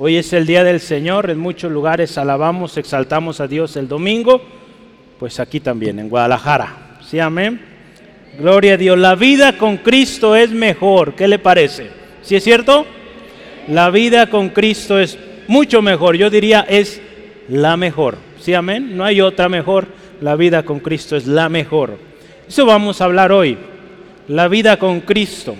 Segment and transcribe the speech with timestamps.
[0.00, 4.40] Hoy es el día del Señor, en muchos lugares alabamos, exaltamos a Dios el domingo,
[5.18, 6.98] pues aquí también, en Guadalajara.
[7.04, 7.60] ¿Sí, amén?
[8.38, 8.96] Gloria a Dios.
[8.96, 11.16] La vida con Cristo es mejor.
[11.16, 11.88] ¿Qué le parece?
[12.22, 12.86] ¿Sí es cierto?
[13.66, 16.14] La vida con Cristo es mucho mejor.
[16.16, 17.02] Yo diría es
[17.48, 18.18] la mejor.
[18.38, 18.96] ¿Sí, amén?
[18.96, 19.88] No hay otra mejor.
[20.20, 21.98] La vida con Cristo es la mejor.
[22.46, 23.58] Eso vamos a hablar hoy.
[24.28, 25.56] La vida con Cristo.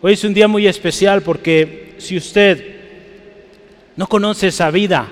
[0.00, 2.69] Hoy es un día muy especial porque si usted
[4.00, 5.08] no conoce esa vida,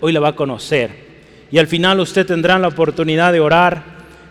[0.00, 0.90] hoy la va a conocer.
[1.52, 3.84] Y al final usted tendrá la oportunidad de orar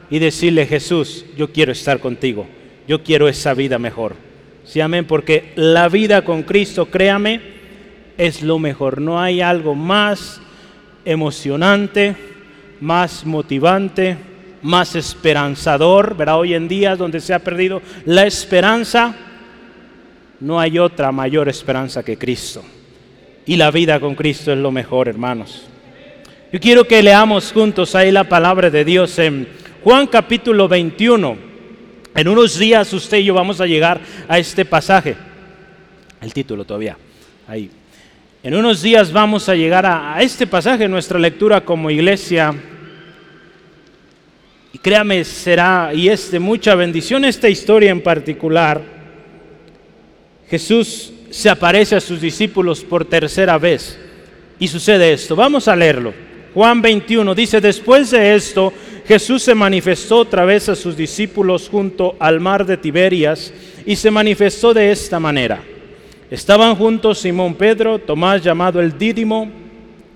[0.09, 2.45] y decirle, Jesús, yo quiero estar contigo,
[2.89, 4.17] yo quiero esa vida mejor.
[4.66, 7.39] Sí, amén, porque la vida con Cristo, créame,
[8.17, 9.00] es lo mejor.
[9.00, 10.41] No hay algo más
[11.05, 12.14] emocionante,
[12.81, 14.17] más motivante,
[14.62, 16.39] más esperanzador, ¿verdad?
[16.39, 19.16] Hoy en día donde se ha perdido la esperanza,
[20.41, 22.62] no hay otra mayor esperanza que Cristo
[23.45, 25.63] y la vida con Cristo es lo mejor, hermanos.
[26.52, 29.47] Yo quiero que leamos juntos ahí la palabra de Dios en
[29.84, 31.38] Juan capítulo 21.
[32.14, 35.16] En unos días usted y yo vamos a llegar a este pasaje.
[36.22, 36.97] El título todavía.
[37.47, 37.69] Ahí.
[38.44, 42.53] En unos días vamos a llegar a, este pasaje, nuestra lectura como iglesia.
[44.73, 48.81] Y créame, será y es de mucha bendición esta historia en particular.
[50.50, 53.98] Jesús se aparece a sus discípulos por tercera vez.
[54.60, 55.36] Y sucede esto.
[55.36, 56.14] Vamos a leerlo.
[56.54, 58.72] Juan 21 dice, después de esto,
[59.08, 63.54] Jesús se manifestó otra vez a sus discípulos junto al mar de Tiberias
[63.86, 65.64] y se manifestó de esta manera.
[66.30, 69.50] Estaban juntos Simón Pedro, Tomás llamado el Dídimo,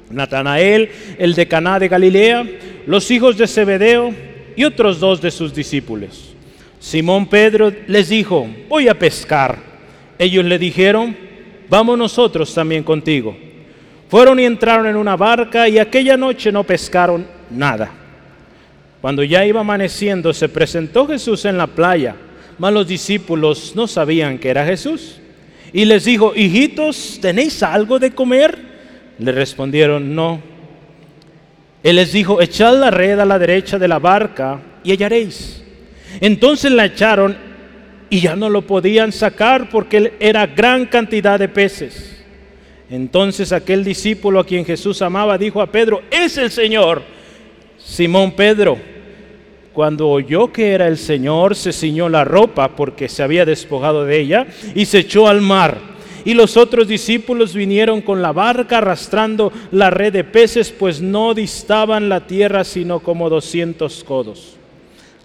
[0.09, 2.45] Natanael, el de Caná de Galilea,
[2.85, 4.13] los hijos de Zebedeo
[4.55, 6.33] y otros dos de sus discípulos.
[6.79, 9.74] Simón Pedro les dijo, voy a pescar.
[10.17, 11.15] Ellos le dijeron,
[11.69, 13.35] vamos nosotros también contigo.
[14.09, 17.91] Fueron y entraron en una barca y aquella noche no pescaron nada.
[19.01, 22.15] Cuando ya iba amaneciendo, se presentó Jesús en la playa,
[22.57, 25.19] mas los discípulos no sabían que era Jesús.
[25.73, 28.57] Y les dijo, hijitos, ¿tenéis algo de comer?
[29.19, 30.41] Le respondieron, no.
[31.83, 35.61] Él les dijo, echad la red a la derecha de la barca y hallaréis.
[36.21, 37.37] Entonces la echaron
[38.09, 42.23] y ya no lo podían sacar porque era gran cantidad de peces.
[42.89, 47.01] Entonces aquel discípulo a quien Jesús amaba dijo a Pedro, es el Señor.
[47.77, 48.77] Simón Pedro,
[49.73, 54.19] cuando oyó que era el Señor, se ciñó la ropa porque se había despojado de
[54.19, 55.95] ella y se echó al mar.
[56.25, 61.35] Y los otros discípulos vinieron con la barca arrastrando la red de peces, pues no
[61.35, 64.54] distaban la tierra sino como doscientos codos.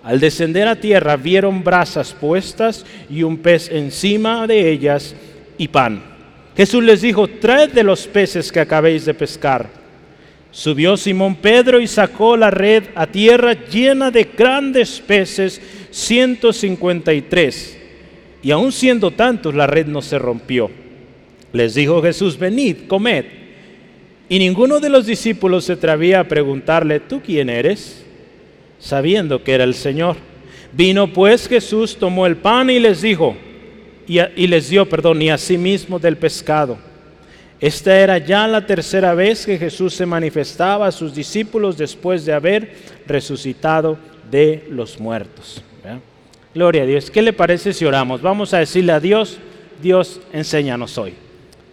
[0.03, 5.15] Al descender a tierra vieron brasas puestas y un pez encima de ellas
[5.59, 6.03] y pan.
[6.57, 9.69] Jesús les dijo, traed de los peces que acabéis de pescar.
[10.51, 17.79] Subió Simón Pedro y sacó la red a tierra llena de grandes peces, 153.
[18.43, 20.71] Y aun siendo tantos, la red no se rompió.
[21.53, 23.27] Les dijo Jesús, venid, comed.
[24.29, 28.05] Y ninguno de los discípulos se atrevía a preguntarle, ¿tú quién eres?
[28.81, 30.17] Sabiendo que era el Señor.
[30.73, 33.37] Vino pues Jesús, tomó el pan y les dijo,
[34.07, 36.79] y, les dio, perdón, y asimismo del pescado.
[37.61, 42.33] Esta era ya la tercera vez que Jesús se manifestaba a sus discípulos después de
[42.33, 42.75] haber
[43.07, 43.99] resucitado
[44.31, 45.63] de los muertos.
[46.53, 47.11] Gloria a Dios.
[47.11, 48.23] ¿Qué le parece si oramos?
[48.23, 49.39] Vamos a decirle a Dios,
[49.81, 51.15] Dios, enséñanos hoy.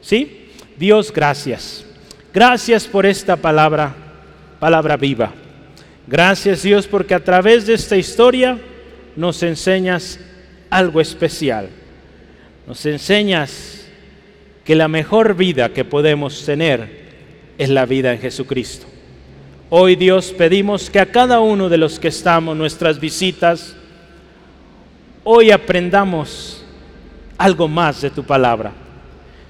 [0.01, 0.49] ¿Sí?
[0.77, 1.83] Dios, gracias.
[2.31, 3.95] Gracias por esta palabra,
[4.59, 5.33] palabra viva.
[6.07, 8.57] Gracias Dios porque a través de esta historia
[9.17, 10.19] nos enseñas
[10.69, 11.67] algo especial.
[12.65, 13.85] Nos enseñas
[14.63, 17.07] que la mejor vida que podemos tener
[17.57, 18.87] es la vida en Jesucristo.
[19.69, 23.75] Hoy Dios pedimos que a cada uno de los que estamos, nuestras visitas,
[25.25, 26.63] hoy aprendamos
[27.37, 28.71] algo más de tu palabra.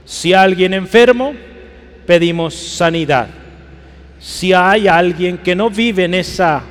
[0.06, 1.34] Si alguien enfermo,
[2.08, 3.28] pedimos sanidad
[4.28, 6.62] si hay alguien que no vive en esa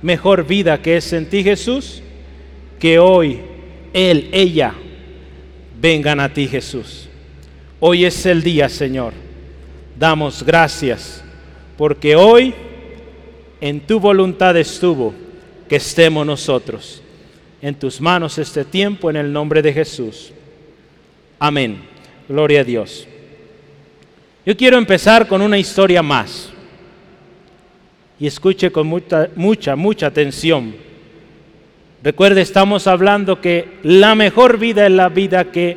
[0.00, 2.00] mejor vida que es en ti Jesús,
[2.80, 3.38] que hoy
[3.92, 4.72] él, ella,
[5.78, 7.06] vengan a ti Jesús.
[7.80, 9.12] Hoy es el día, Señor.
[9.98, 11.22] Damos gracias
[11.76, 12.54] porque hoy
[13.60, 15.12] en tu voluntad estuvo
[15.68, 17.02] que estemos nosotros.
[17.60, 20.32] En tus manos este tiempo en el nombre de Jesús.
[21.38, 21.78] Amén.
[22.26, 23.06] Gloria a Dios.
[24.46, 26.55] Yo quiero empezar con una historia más
[28.18, 30.74] y escuche con mucha, mucha, mucha atención.
[32.02, 35.76] Recuerde, estamos hablando que la mejor vida es la vida que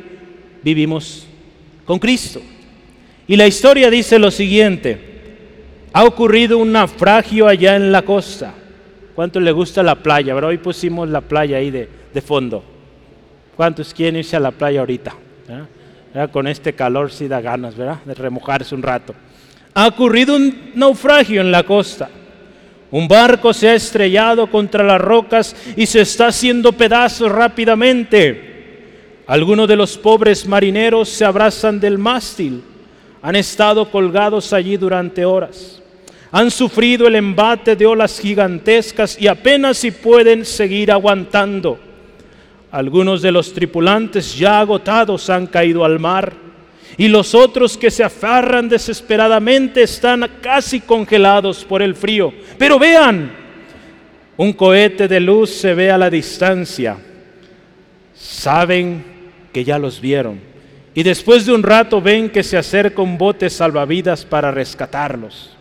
[0.62, 1.26] vivimos
[1.84, 2.40] con Cristo.
[3.26, 4.98] Y la historia dice lo siguiente,
[5.92, 8.54] ha ocurrido un naufragio allá en la costa.
[9.14, 10.34] ¿Cuánto le gusta la playa?
[10.34, 12.64] Pero hoy pusimos la playa ahí de, de fondo.
[13.56, 15.14] ¿Cuántos quieren irse a la playa ahorita?
[16.32, 17.98] Con este calor sí da ganas, ¿verdad?
[18.04, 19.14] De remojarse un rato.
[19.74, 22.08] Ha ocurrido un naufragio en la costa.
[22.90, 29.22] Un barco se ha estrellado contra las rocas y se está haciendo pedazos rápidamente.
[29.26, 32.64] Algunos de los pobres marineros se abrazan del mástil.
[33.22, 35.80] Han estado colgados allí durante horas.
[36.32, 41.78] Han sufrido el embate de olas gigantescas y apenas si pueden seguir aguantando.
[42.72, 46.49] Algunos de los tripulantes ya agotados han caído al mar
[46.96, 52.32] y los otros que se afarran desesperadamente están casi congelados por el frío.
[52.58, 53.32] Pero vean,
[54.36, 56.96] un cohete de luz se ve a la distancia.
[58.14, 59.04] Saben
[59.52, 60.40] que ya los vieron.
[60.94, 65.56] Y después de un rato ven que se acerca un bote salvavidas para rescatarlos.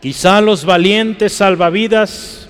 [0.00, 2.48] Quizá los valientes salvavidas,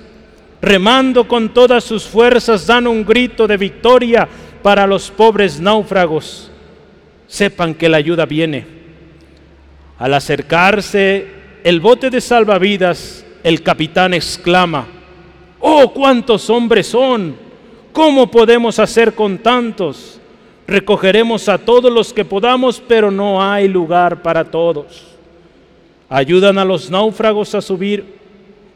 [0.62, 4.28] remando con todas sus fuerzas, dan un grito de victoria
[4.62, 6.49] para los pobres náufragos
[7.30, 8.66] sepan que la ayuda viene.
[9.98, 11.26] Al acercarse
[11.62, 14.88] el bote de salvavidas, el capitán exclama,
[15.60, 17.36] ¡Oh, cuántos hombres son!
[17.92, 20.20] ¿Cómo podemos hacer con tantos?
[20.66, 25.06] Recogeremos a todos los que podamos, pero no hay lugar para todos.
[26.08, 28.04] Ayudan a los náufragos a subir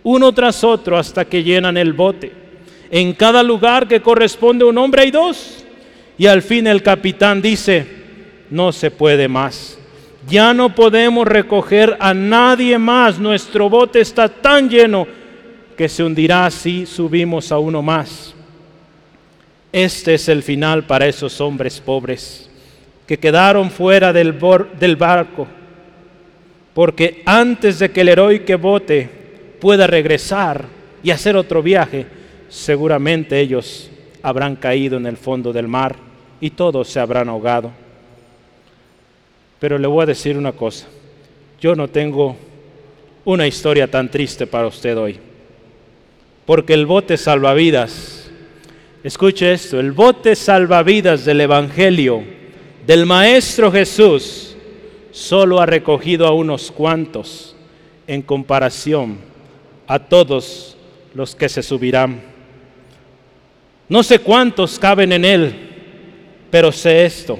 [0.04, 2.32] uno tras otro hasta que llenan el bote.
[2.90, 5.64] En cada lugar que corresponde un hombre hay dos.
[6.16, 8.03] Y al fin el capitán dice,
[8.50, 9.79] no se puede más.
[10.29, 13.19] Ya no podemos recoger a nadie más.
[13.19, 15.06] Nuestro bote está tan lleno
[15.76, 18.35] que se hundirá si subimos a uno más.
[19.73, 22.49] Este es el final para esos hombres pobres
[23.06, 24.38] que quedaron fuera del,
[24.79, 25.46] del barco,
[26.73, 29.08] porque antes de que el heroico bote
[29.61, 30.64] pueda regresar
[31.02, 32.06] y hacer otro viaje,
[32.49, 33.91] seguramente ellos
[34.23, 35.96] habrán caído en el fondo del mar
[36.41, 37.83] y todos se habrán ahogado.
[39.64, 40.87] Pero le voy a decir una cosa,
[41.58, 42.37] yo no tengo
[43.25, 45.19] una historia tan triste para usted hoy,
[46.44, 48.31] porque el bote salvavidas,
[49.02, 52.22] escuche esto, el bote salvavidas del Evangelio
[52.87, 54.55] del Maestro Jesús
[55.12, 57.56] solo ha recogido a unos cuantos
[58.06, 59.17] en comparación
[59.87, 60.76] a todos
[61.14, 62.20] los que se subirán.
[63.88, 65.55] No sé cuántos caben en él,
[66.50, 67.38] pero sé esto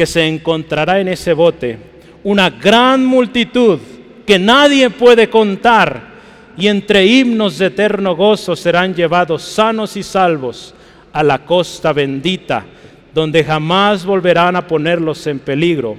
[0.00, 1.78] que se encontrará en ese bote
[2.24, 3.78] una gran multitud
[4.26, 6.14] que nadie puede contar
[6.56, 10.74] y entre himnos de eterno gozo serán llevados sanos y salvos
[11.12, 12.64] a la costa bendita,
[13.12, 15.98] donde jamás volverán a ponerlos en peligro,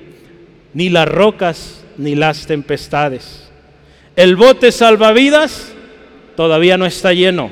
[0.74, 3.52] ni las rocas ni las tempestades.
[4.16, 5.74] El bote salvavidas
[6.36, 7.52] todavía no está lleno,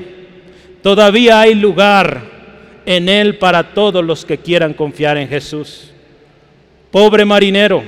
[0.82, 2.22] todavía hay lugar
[2.86, 5.89] en él para todos los que quieran confiar en Jesús.
[6.90, 7.84] Pobre marinero,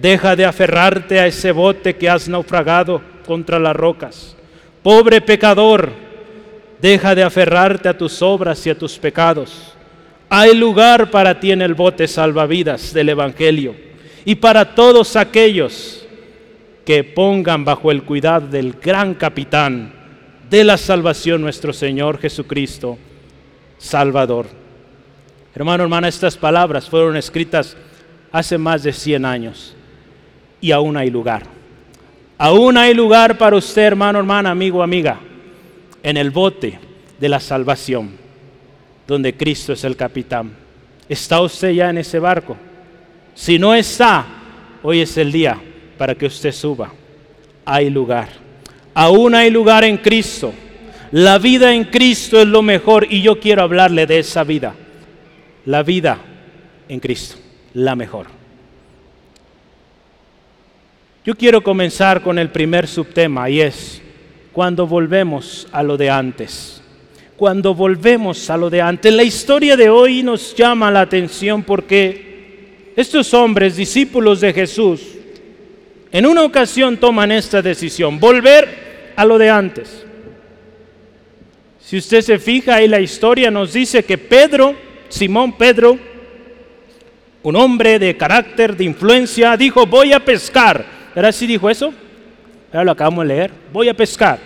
[0.00, 4.36] deja de aferrarte a ese bote que has naufragado contra las rocas.
[4.82, 5.90] Pobre pecador,
[6.80, 9.74] deja de aferrarte a tus obras y a tus pecados.
[10.28, 13.74] Hay lugar para ti en el bote salvavidas del Evangelio
[14.24, 16.06] y para todos aquellos
[16.84, 19.92] que pongan bajo el cuidado del gran capitán
[20.48, 22.98] de la salvación nuestro Señor Jesucristo,
[23.78, 24.46] Salvador.
[25.54, 27.76] Hermano, hermana, estas palabras fueron escritas
[28.32, 29.74] hace más de 100 años
[30.60, 31.42] y aún hay lugar.
[32.38, 35.18] Aún hay lugar para usted, hermano, hermana, amigo, amiga,
[36.02, 36.78] en el bote
[37.18, 38.12] de la salvación,
[39.06, 40.52] donde Cristo es el capitán.
[41.08, 42.56] ¿Está usted ya en ese barco?
[43.34, 44.24] Si no está,
[44.82, 45.60] hoy es el día
[45.98, 46.92] para que usted suba.
[47.64, 48.28] Hay lugar.
[48.94, 50.52] Aún hay lugar en Cristo.
[51.12, 54.74] La vida en Cristo es lo mejor y yo quiero hablarle de esa vida.
[55.66, 56.18] La vida
[56.88, 57.36] en Cristo
[57.74, 58.26] la mejor.
[61.24, 64.00] Yo quiero comenzar con el primer subtema y es
[64.52, 66.82] cuando volvemos a lo de antes.
[67.36, 69.12] Cuando volvemos a lo de antes.
[69.12, 75.00] La historia de hoy nos llama la atención porque estos hombres, discípulos de Jesús,
[76.12, 80.04] en una ocasión toman esta decisión, volver a lo de antes.
[81.80, 84.74] Si usted se fija ahí la historia nos dice que Pedro,
[85.08, 85.98] Simón Pedro,
[87.42, 90.84] un hombre de carácter, de influencia, dijo, voy a pescar.
[91.14, 91.92] ¿Era así dijo eso?
[92.72, 93.50] Ahora lo acabamos de leer.
[93.72, 94.38] Voy a pescar.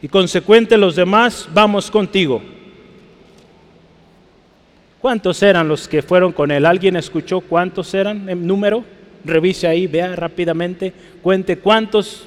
[0.00, 2.40] Y consecuente los demás, vamos contigo.
[5.00, 6.66] ¿Cuántos eran los que fueron con él?
[6.66, 8.84] ¿Alguien escuchó cuántos eran en número?
[9.24, 12.26] Revise ahí, vea rápidamente, cuente cuántos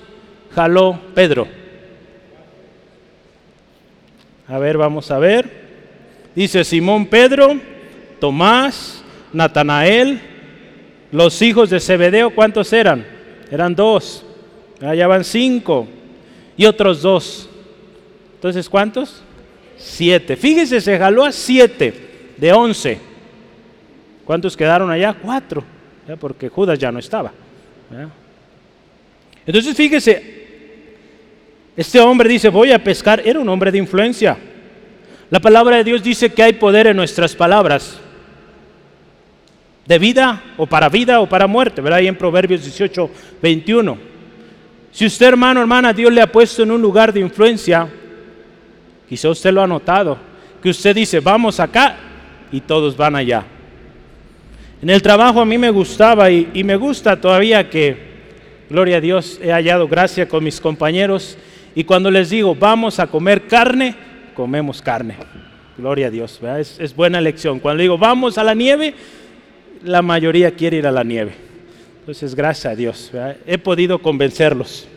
[0.53, 1.47] jaló Pedro.
[4.47, 5.61] A ver, vamos a ver.
[6.35, 7.57] Dice Simón Pedro,
[8.19, 9.00] Tomás,
[9.33, 10.19] Natanael,
[11.11, 13.05] los hijos de Zebedeo, ¿cuántos eran?
[13.49, 14.25] Eran dos.
[14.81, 15.87] Allá van cinco.
[16.57, 17.49] Y otros dos.
[18.35, 19.21] Entonces, ¿cuántos?
[19.77, 20.35] Siete.
[20.35, 21.93] Fíjese, se jaló a siete
[22.37, 22.99] de once.
[24.25, 25.13] ¿Cuántos quedaron allá?
[25.13, 25.63] Cuatro.
[26.19, 27.31] Porque Judas ya no estaba.
[29.45, 30.41] Entonces, fíjese,
[31.75, 33.21] este hombre dice, voy a pescar.
[33.25, 34.37] Era un hombre de influencia.
[35.29, 37.99] La palabra de Dios dice que hay poder en nuestras palabras
[39.91, 41.99] de vida o para vida o para muerte, ¿verdad?
[41.99, 43.09] Ahí en Proverbios 18,
[43.41, 43.97] 21.
[44.89, 47.89] Si usted, hermano, hermana, Dios le ha puesto en un lugar de influencia,
[49.09, 50.17] quizá usted lo ha notado,
[50.63, 51.97] que usted dice, vamos acá
[52.53, 53.43] y todos van allá.
[54.81, 57.97] En el trabajo a mí me gustaba y, me gusta todavía que,
[58.69, 61.37] gloria a Dios, he hallado gracia con mis compañeros
[61.75, 63.93] y cuando les digo, vamos a comer carne,
[64.35, 65.17] comemos carne.
[65.77, 67.59] Gloria a Dios, es, es, buena lección.
[67.59, 68.93] Cuando digo, vamos a la nieve,
[69.83, 71.33] la mayoría quiere ir a la nieve.
[71.99, 73.11] Entonces, gracias a Dios,
[73.45, 74.87] he podido convencerlos.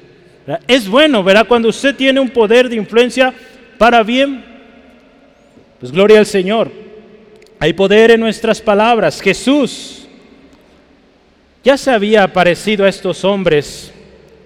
[0.66, 1.46] Es bueno, ¿verdad?
[1.46, 3.32] Cuando usted tiene un poder de influencia
[3.78, 4.44] para bien,
[5.80, 6.70] pues gloria al Señor.
[7.58, 9.20] Hay poder en nuestras palabras.
[9.20, 10.06] Jesús
[11.62, 13.92] ya se había aparecido a estos hombres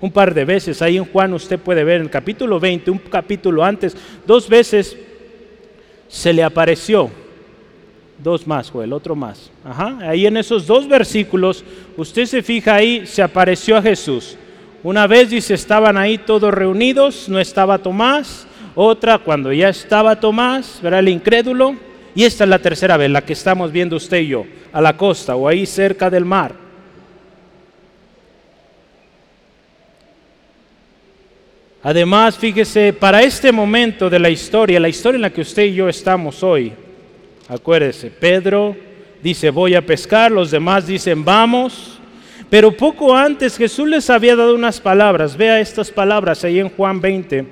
[0.01, 0.81] un par de veces.
[0.83, 4.97] Ahí en Juan usted puede ver en el capítulo 20, un capítulo antes, dos veces
[6.09, 7.11] se le apareció
[8.19, 9.51] Dos más, el otro más.
[9.65, 9.99] Ajá.
[10.01, 11.65] Ahí en esos dos versículos,
[11.97, 14.37] usted se fija ahí, se apareció a Jesús.
[14.83, 18.47] Una vez dice, estaban ahí todos reunidos, no estaba Tomás.
[18.75, 21.77] Otra, cuando ya estaba Tomás, verá el incrédulo.
[22.15, 24.97] Y esta es la tercera vez, la que estamos viendo usted y yo, a la
[24.97, 26.53] costa o ahí cerca del mar.
[31.83, 35.75] Además, fíjese, para este momento de la historia, la historia en la que usted y
[35.75, 36.73] yo estamos hoy,
[37.49, 38.77] Acuérdese, Pedro
[39.23, 41.99] dice voy a pescar, los demás dicen vamos.
[42.51, 45.37] Pero poco antes Jesús les había dado unas palabras.
[45.37, 47.45] Vea estas palabras ahí en Juan 20,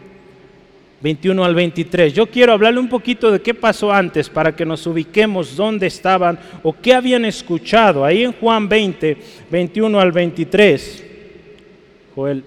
[1.02, 2.14] 21 al 23.
[2.14, 6.38] Yo quiero hablarle un poquito de qué pasó antes para que nos ubiquemos dónde estaban
[6.62, 8.04] o qué habían escuchado.
[8.04, 9.16] Ahí en Juan 20,
[9.50, 11.04] 21 al 23.
[12.14, 12.42] Joel.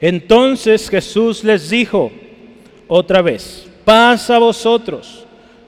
[0.00, 2.10] Entonces Jesús les dijo
[2.88, 5.24] otra vez, paz a vosotros.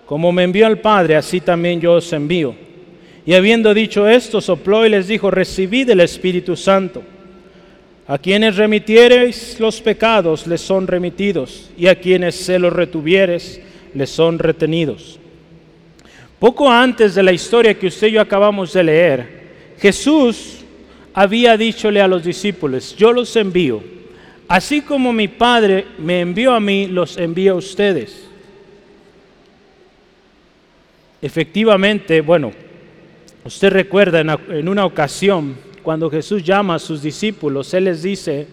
[0.07, 2.55] Como me envió el Padre, así también yo os envío.
[3.27, 7.03] Y habiendo dicho esto, sopló y les dijo, recibid el Espíritu Santo.
[8.07, 13.61] A quienes remitiereis los pecados les son remitidos, y a quienes se los retuvieres
[13.93, 15.19] les son retenidos.
[16.39, 19.43] Poco antes de la historia que usted y yo acabamos de leer,
[19.81, 20.59] Jesús
[21.13, 23.83] había dichole a los discípulos, yo los envío
[24.53, 28.29] Así como mi Padre me envió a mí, los envío a ustedes.
[31.23, 32.53] Efectivamente, bueno,
[33.47, 38.47] usted recuerda en una ocasión cuando Jesús llama a sus discípulos, Él les dice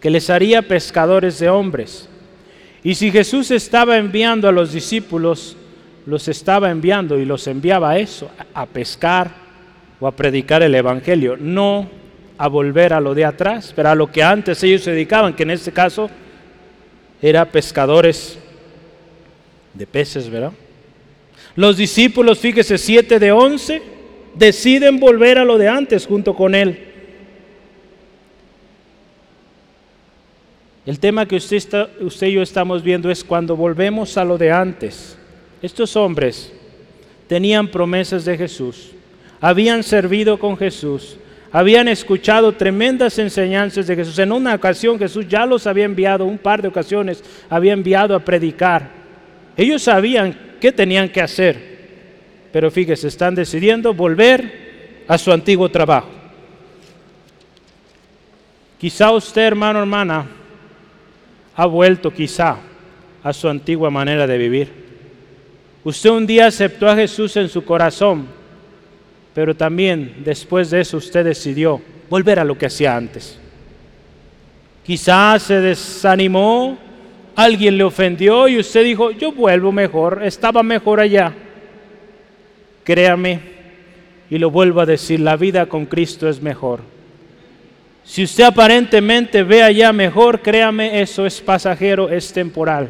[0.00, 2.08] que les haría pescadores de hombres.
[2.82, 5.56] Y si Jesús estaba enviando a los discípulos,
[6.06, 9.30] los estaba enviando y los enviaba a eso, a pescar
[10.00, 11.88] o a predicar el Evangelio, no
[12.38, 15.42] a volver a lo de atrás, pero a lo que antes ellos se dedicaban, que
[15.42, 16.10] en este caso
[17.20, 18.38] era pescadores
[19.72, 20.52] de peces, ¿verdad?
[21.54, 23.82] Los discípulos, fíjese, siete de once,
[24.34, 26.78] deciden volver a lo de antes junto con él.
[30.84, 34.38] El tema que usted, está, usted y yo estamos viendo es cuando volvemos a lo
[34.38, 35.18] de antes.
[35.60, 36.52] Estos hombres
[37.26, 38.92] tenían promesas de Jesús,
[39.40, 41.16] habían servido con Jesús,
[41.56, 44.18] habían escuchado tremendas enseñanzas de Jesús.
[44.18, 48.20] En una ocasión Jesús ya los había enviado, un par de ocasiones había enviado a
[48.20, 48.90] predicar.
[49.56, 51.56] Ellos sabían qué tenían que hacer,
[52.52, 56.10] pero fíjese, están decidiendo volver a su antiguo trabajo.
[58.78, 60.26] Quizá usted, hermano, hermana,
[61.54, 62.58] ha vuelto quizá
[63.22, 64.72] a su antigua manera de vivir.
[65.84, 68.26] Usted un día aceptó a Jesús en su corazón,
[69.36, 71.78] pero también después de eso usted decidió
[72.08, 73.38] volver a lo que hacía antes.
[74.82, 76.78] Quizás se desanimó,
[77.34, 81.34] alguien le ofendió y usted dijo, yo vuelvo mejor, estaba mejor allá.
[82.82, 83.40] Créame,
[84.30, 86.80] y lo vuelvo a decir, la vida con Cristo es mejor.
[88.04, 92.88] Si usted aparentemente ve allá mejor, créame, eso es pasajero, es temporal.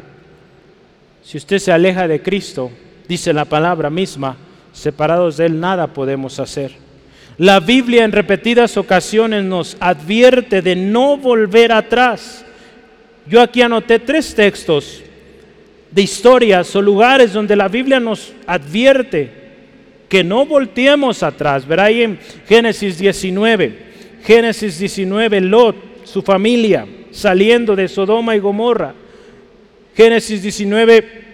[1.21, 2.71] Si usted se aleja de Cristo,
[3.05, 4.37] dice la palabra misma,
[4.77, 6.71] separados de Él nada podemos hacer.
[7.37, 12.45] La Biblia en repetidas ocasiones nos advierte de no volver atrás.
[13.27, 15.03] Yo aquí anoté tres textos
[15.91, 19.31] de historias o lugares donde la Biblia nos advierte
[20.07, 21.67] que no volteemos atrás.
[21.67, 23.77] Verá ahí en Génesis 19,
[24.23, 28.93] Génesis 19, Lot, su familia, saliendo de Sodoma y Gomorra.
[29.95, 31.26] Génesis 19,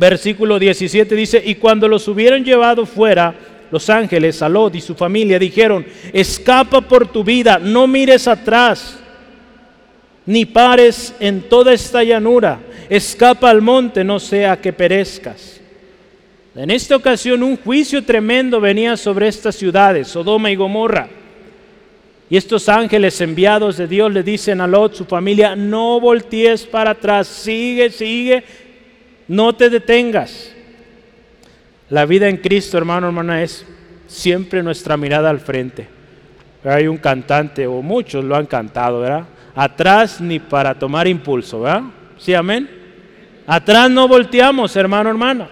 [0.00, 3.34] versículo 17 dice, y cuando los hubieron llevado fuera,
[3.70, 8.98] los ángeles, a Lot y su familia, dijeron, escapa por tu vida, no mires atrás,
[10.26, 15.60] ni pares en toda esta llanura, escapa al monte, no sea que perezcas.
[16.56, 21.08] En esta ocasión un juicio tremendo venía sobre estas ciudades, Sodoma y Gomorra.
[22.28, 26.92] Y estos ángeles enviados de Dios le dicen a Lot, su familia, no voltees para
[26.92, 28.44] atrás, sigue, sigue,
[29.30, 30.50] no te detengas.
[31.88, 33.64] La vida en Cristo, hermano, hermana, es
[34.08, 35.86] siempre nuestra mirada al frente.
[36.64, 39.26] Hay un cantante, o muchos lo han cantado, ¿verdad?
[39.54, 41.82] Atrás ni para tomar impulso, ¿verdad?
[42.18, 42.68] Sí, amén.
[43.46, 45.48] Atrás no volteamos, hermano, hermana.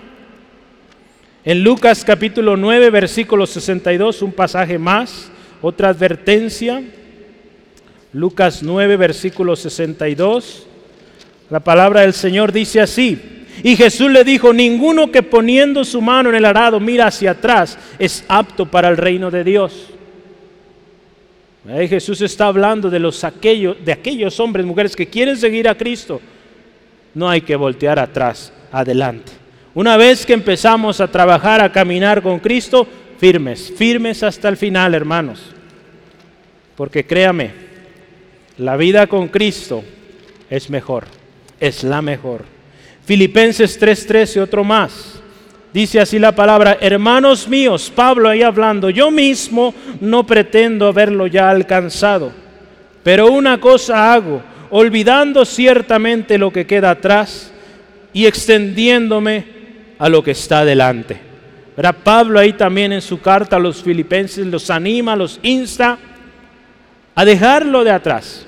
[1.44, 5.30] En Lucas capítulo 9, versículo 62, un pasaje más
[5.62, 6.82] otra advertencia,
[8.12, 10.66] Lucas 9, versículo 62,
[11.48, 16.28] la palabra del Señor dice así, y Jesús le dijo, ninguno que poniendo su mano
[16.28, 19.88] en el arado mira hacia atrás es apto para el reino de Dios.
[21.88, 26.20] Jesús está hablando de, los aquellos, de aquellos hombres, mujeres que quieren seguir a Cristo.
[27.14, 29.32] No hay que voltear atrás, adelante.
[29.74, 32.86] Una vez que empezamos a trabajar, a caminar con Cristo,
[33.18, 35.42] firmes, firmes hasta el final, hermanos.
[36.74, 37.50] Porque créame,
[38.56, 39.84] la vida con Cristo
[40.48, 41.04] es mejor,
[41.60, 42.57] es la mejor.
[43.08, 45.18] Filipenses 3:13, otro más.
[45.72, 51.48] Dice así la palabra, hermanos míos, Pablo ahí hablando, yo mismo no pretendo haberlo ya
[51.48, 52.32] alcanzado,
[53.02, 57.50] pero una cosa hago, olvidando ciertamente lo que queda atrás
[58.12, 59.46] y extendiéndome
[59.98, 61.28] a lo que está delante
[62.04, 65.98] Pablo ahí también en su carta a los filipenses los anima, los insta
[67.14, 68.46] a dejarlo de atrás.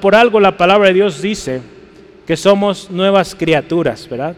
[0.00, 1.75] Por algo la palabra de Dios dice
[2.26, 4.34] que somos nuevas criaturas, ¿verdad?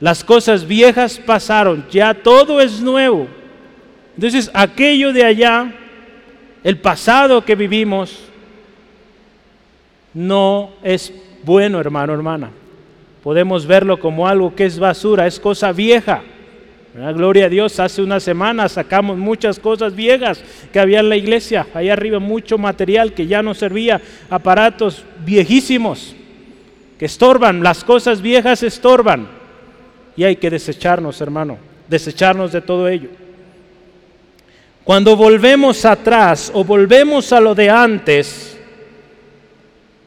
[0.00, 3.28] Las cosas viejas pasaron, ya todo es nuevo.
[4.16, 5.72] Entonces, aquello de allá,
[6.64, 8.18] el pasado que vivimos,
[10.12, 11.12] no es
[11.44, 12.50] bueno, hermano, hermana.
[13.22, 16.22] Podemos verlo como algo que es basura, es cosa vieja.
[17.14, 21.66] Gloria a Dios, hace una semana sacamos muchas cosas viejas que había en la iglesia,
[21.72, 26.16] ahí arriba mucho material que ya no servía, aparatos viejísimos
[26.98, 29.28] que estorban, las cosas viejas estorban
[30.16, 31.58] y hay que desecharnos, hermano,
[31.88, 33.08] desecharnos de todo ello.
[34.82, 38.58] Cuando volvemos atrás o volvemos a lo de antes,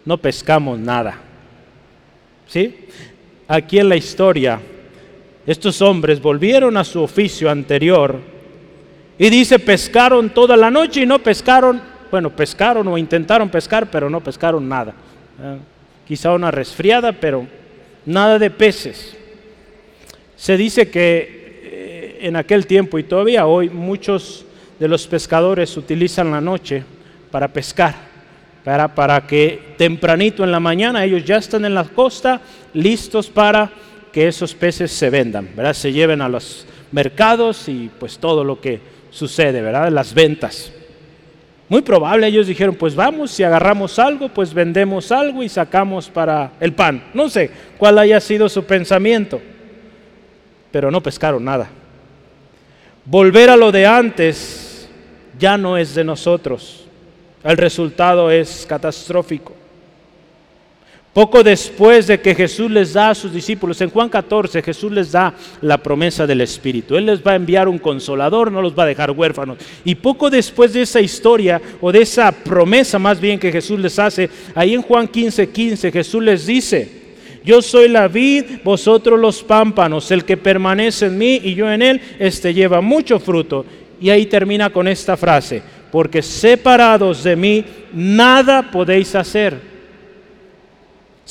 [0.04, 1.18] no pescamos nada.
[2.48, 2.88] ¿Sí?
[3.48, 4.60] Aquí en la historia
[5.46, 8.20] estos hombres volvieron a su oficio anterior
[9.18, 14.10] y dice, pescaron toda la noche y no pescaron, bueno, pescaron o intentaron pescar, pero
[14.10, 14.94] no pescaron nada.
[16.12, 17.48] Quizá una resfriada, pero
[18.06, 19.16] nada de peces.
[20.36, 24.46] Se dice que eh, en aquel tiempo y todavía hoy muchos
[24.78, 26.84] de los pescadores utilizan la noche
[27.32, 27.96] para pescar,
[28.62, 32.42] para, para que tempranito en la mañana ellos ya están en la costa
[32.74, 33.72] listos para
[34.12, 35.74] que esos peces se vendan, ¿verdad?
[35.74, 39.90] Se lleven a los mercados y pues todo lo que sucede, ¿verdad?
[39.90, 40.74] Las ventas.
[41.72, 46.52] Muy probable ellos dijeron, pues vamos, si agarramos algo, pues vendemos algo y sacamos para
[46.60, 47.02] el pan.
[47.14, 49.40] No sé cuál haya sido su pensamiento,
[50.70, 51.70] pero no pescaron nada.
[53.06, 54.90] Volver a lo de antes
[55.40, 56.88] ya no es de nosotros.
[57.42, 59.54] El resultado es catastrófico.
[61.14, 65.12] Poco después de que Jesús les da a sus discípulos, en Juan 14 Jesús les
[65.12, 66.96] da la promesa del Espíritu.
[66.96, 69.58] Él les va a enviar un consolador, no los va a dejar huérfanos.
[69.84, 74.00] Y poco después de esa historia, o de esa promesa más bien que Jesús les
[74.00, 77.02] hace, ahí en Juan 15, 15 Jesús les dice,
[77.44, 81.82] yo soy la vid, vosotros los pámpanos, el que permanece en mí y yo en
[81.82, 83.66] él, este lleva mucho fruto.
[84.00, 89.71] Y ahí termina con esta frase, porque separados de mí, nada podéis hacer.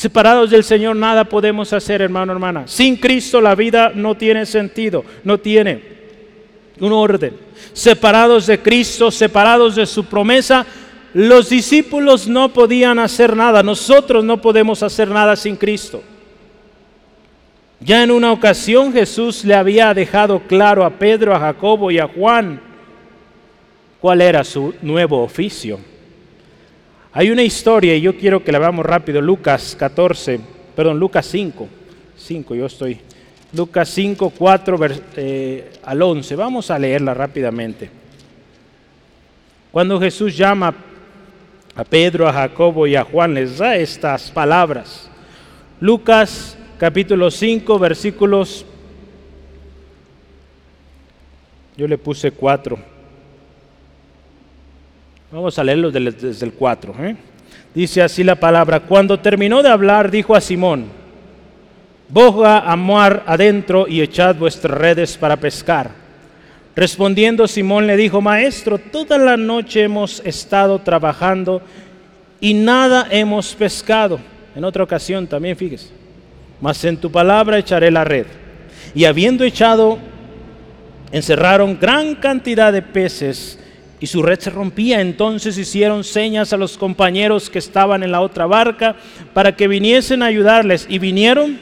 [0.00, 2.66] Separados del Señor nada podemos hacer, hermano, hermana.
[2.66, 5.82] Sin Cristo la vida no tiene sentido, no tiene
[6.80, 7.36] un orden.
[7.74, 10.64] Separados de Cristo, separados de su promesa,
[11.12, 13.62] los discípulos no podían hacer nada.
[13.62, 16.02] Nosotros no podemos hacer nada sin Cristo.
[17.80, 22.08] Ya en una ocasión Jesús le había dejado claro a Pedro, a Jacobo y a
[22.08, 22.58] Juan
[24.00, 25.89] cuál era su nuevo oficio.
[27.12, 30.38] Hay una historia y yo quiero que la veamos rápido, Lucas 14,
[30.77, 31.68] perdón, Lucas 5,
[32.16, 33.01] 5, yo estoy,
[33.53, 34.79] Lucas 5, 4
[35.16, 37.90] eh, al 11, vamos a leerla rápidamente.
[39.73, 40.73] Cuando Jesús llama
[41.75, 45.11] a Pedro, a Jacobo y a Juan, les da estas palabras.
[45.81, 48.64] Lucas capítulo 5, versículos,
[51.77, 52.99] yo le puse 4.
[55.33, 56.95] Vamos a leerlo desde el 4.
[57.05, 57.16] ¿eh?
[57.73, 60.87] Dice así la palabra, cuando terminó de hablar, dijo a Simón,
[62.09, 65.93] boga a mar adentro y echad vuestras redes para pescar.
[66.75, 71.62] Respondiendo Simón le dijo, Maestro, toda la noche hemos estado trabajando
[72.40, 74.19] y nada hemos pescado.
[74.57, 75.90] En otra ocasión también, fíjese,
[76.61, 78.27] mas en tu palabra echaré la red.
[78.97, 79.97] Y habiendo echado,
[81.12, 83.60] encerraron gran cantidad de peces
[84.00, 85.00] y su red se rompía.
[85.00, 88.96] Entonces hicieron señas a los compañeros que estaban en la otra barca
[89.34, 90.86] para que viniesen a ayudarles.
[90.88, 91.58] Y vinieron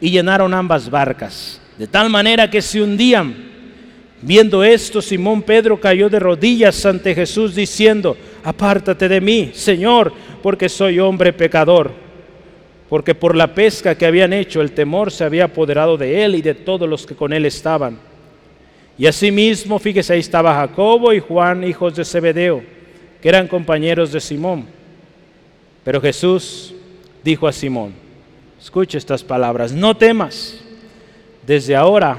[0.00, 3.50] y llenaron ambas barcas, de tal manera que se hundían.
[4.20, 10.68] Viendo esto, Simón Pedro cayó de rodillas ante Jesús diciendo, apártate de mí, Señor, porque
[10.68, 11.90] soy hombre pecador.
[12.88, 16.42] Porque por la pesca que habían hecho, el temor se había apoderado de él y
[16.42, 18.11] de todos los que con él estaban.
[18.98, 22.62] Y asimismo, fíjese, ahí estaba Jacobo y Juan, hijos de Zebedeo,
[23.20, 24.66] que eran compañeros de Simón.
[25.84, 26.74] Pero Jesús
[27.24, 27.92] dijo a Simón,
[28.60, 30.60] escuche estas palabras, no temas,
[31.46, 32.18] desde ahora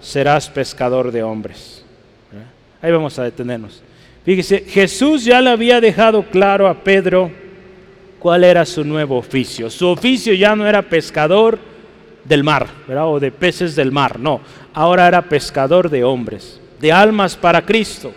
[0.00, 1.84] serás pescador de hombres.
[2.82, 3.82] Ahí vamos a detenernos.
[4.24, 7.30] Fíjese, Jesús ya le había dejado claro a Pedro
[8.18, 9.70] cuál era su nuevo oficio.
[9.70, 11.58] Su oficio ya no era pescador
[12.24, 14.40] del mar, o de peces del mar, no.
[14.72, 18.12] Ahora era pescador de hombres, de almas para Cristo.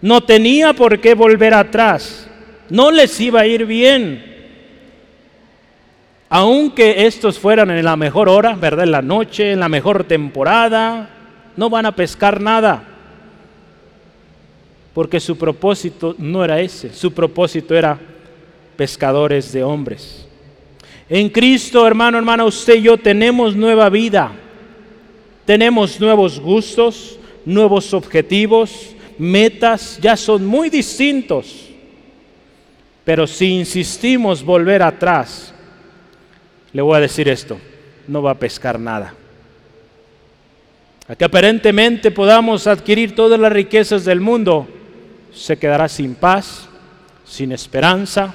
[0.00, 2.26] No tenía por qué volver atrás.
[2.68, 4.30] No les iba a ir bien
[6.32, 8.84] aunque estos fueran en la mejor hora, ¿verdad?
[8.84, 11.10] En la noche, en la mejor temporada,
[11.56, 12.84] no van a pescar nada.
[14.94, 17.98] Porque su propósito no era ese, su propósito era
[18.76, 20.28] pescadores de hombres.
[21.10, 24.30] En Cristo, hermano, hermana, usted y yo tenemos nueva vida,
[25.44, 31.68] tenemos nuevos gustos, nuevos objetivos, metas, ya son muy distintos.
[33.02, 35.52] Pero si insistimos volver atrás,
[36.72, 37.58] le voy a decir esto,
[38.06, 39.12] no va a pescar nada.
[41.08, 44.68] A que aparentemente podamos adquirir todas las riquezas del mundo,
[45.34, 46.68] se quedará sin paz,
[47.24, 48.32] sin esperanza,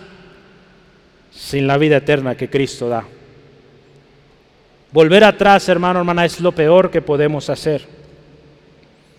[1.36, 3.06] sin la vida eterna que Cristo da.
[4.92, 7.86] Volver atrás, hermano, hermana, es lo peor que podemos hacer.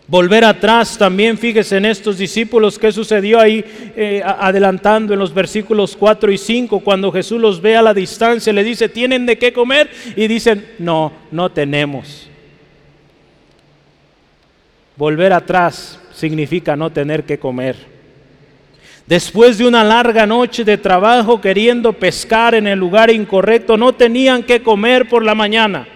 [0.09, 3.65] Volver atrás también, fíjese en estos discípulos, qué sucedió ahí
[3.97, 8.53] eh, adelantando en los versículos 4 y 5, cuando Jesús los ve a la distancia,
[8.53, 9.91] le dice, ¿tienen de qué comer?
[10.15, 12.31] Y dicen, no, no tenemos.
[14.97, 17.96] Volver atrás significa no tener que comer.
[19.07, 24.43] Después de una larga noche de trabajo queriendo pescar en el lugar incorrecto, no tenían
[24.43, 25.87] que comer por la mañana.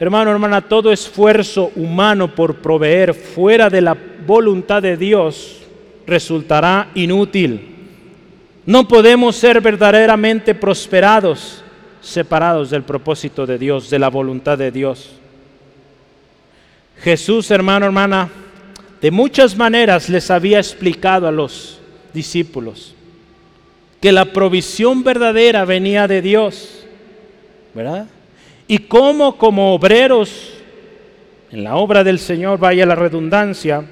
[0.00, 5.62] Hermano, hermana, todo esfuerzo humano por proveer fuera de la voluntad de Dios
[6.06, 7.70] resultará inútil.
[8.66, 11.62] No podemos ser verdaderamente prosperados
[12.00, 15.12] separados del propósito de Dios, de la voluntad de Dios.
[17.00, 18.28] Jesús, hermano, hermana,
[19.04, 21.78] de muchas maneras les había explicado a los
[22.14, 22.94] discípulos
[24.00, 26.86] que la provisión verdadera venía de Dios,
[27.74, 28.06] ¿verdad?
[28.66, 30.54] y cómo como obreros
[31.52, 33.84] en la obra del Señor, vaya la redundancia,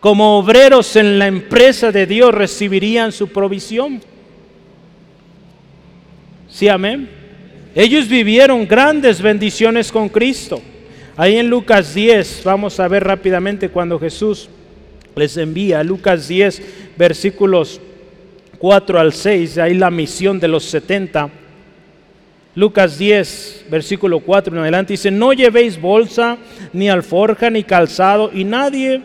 [0.00, 4.00] como obreros en la empresa de Dios recibirían su provisión.
[6.48, 7.06] Sí, amén.
[7.74, 10.62] Ellos vivieron grandes bendiciones con Cristo.
[11.20, 14.48] Ahí en Lucas 10, vamos a ver rápidamente cuando Jesús
[15.14, 16.62] les envía, Lucas 10,
[16.96, 17.78] versículos
[18.56, 21.28] 4 al 6, ahí la misión de los 70.
[22.54, 26.38] Lucas 10, versículo 4 en adelante dice, no llevéis bolsa,
[26.72, 29.02] ni alforja, ni calzado, y nadie,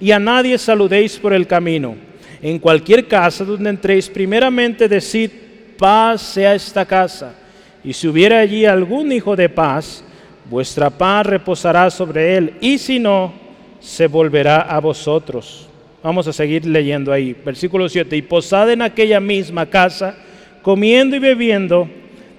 [0.00, 1.96] y a nadie saludéis por el camino.
[2.42, 5.30] En cualquier casa donde entréis, primeramente decid,
[5.78, 7.34] paz sea esta casa.
[7.82, 10.04] Y si hubiera allí algún hijo de paz,
[10.48, 13.32] vuestra paz reposará sobre él, y si no,
[13.80, 15.68] se volverá a vosotros.
[16.02, 17.34] Vamos a seguir leyendo ahí.
[17.44, 18.14] Versículo 7.
[18.16, 20.14] Y posad en aquella misma casa,
[20.62, 21.88] comiendo y bebiendo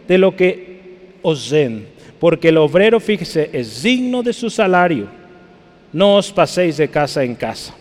[0.08, 1.88] de lo que os den,
[2.20, 5.08] porque el obrero, fíjese, es digno de su salario.
[5.92, 7.74] No os paséis de casa en casa.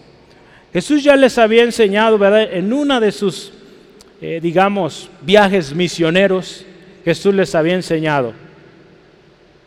[0.72, 2.52] Jesús ya les había enseñado, ¿verdad?
[2.52, 3.52] En una de sus,
[4.20, 6.64] eh, digamos, viajes misioneros,
[7.04, 8.32] Jesús les había enseñado,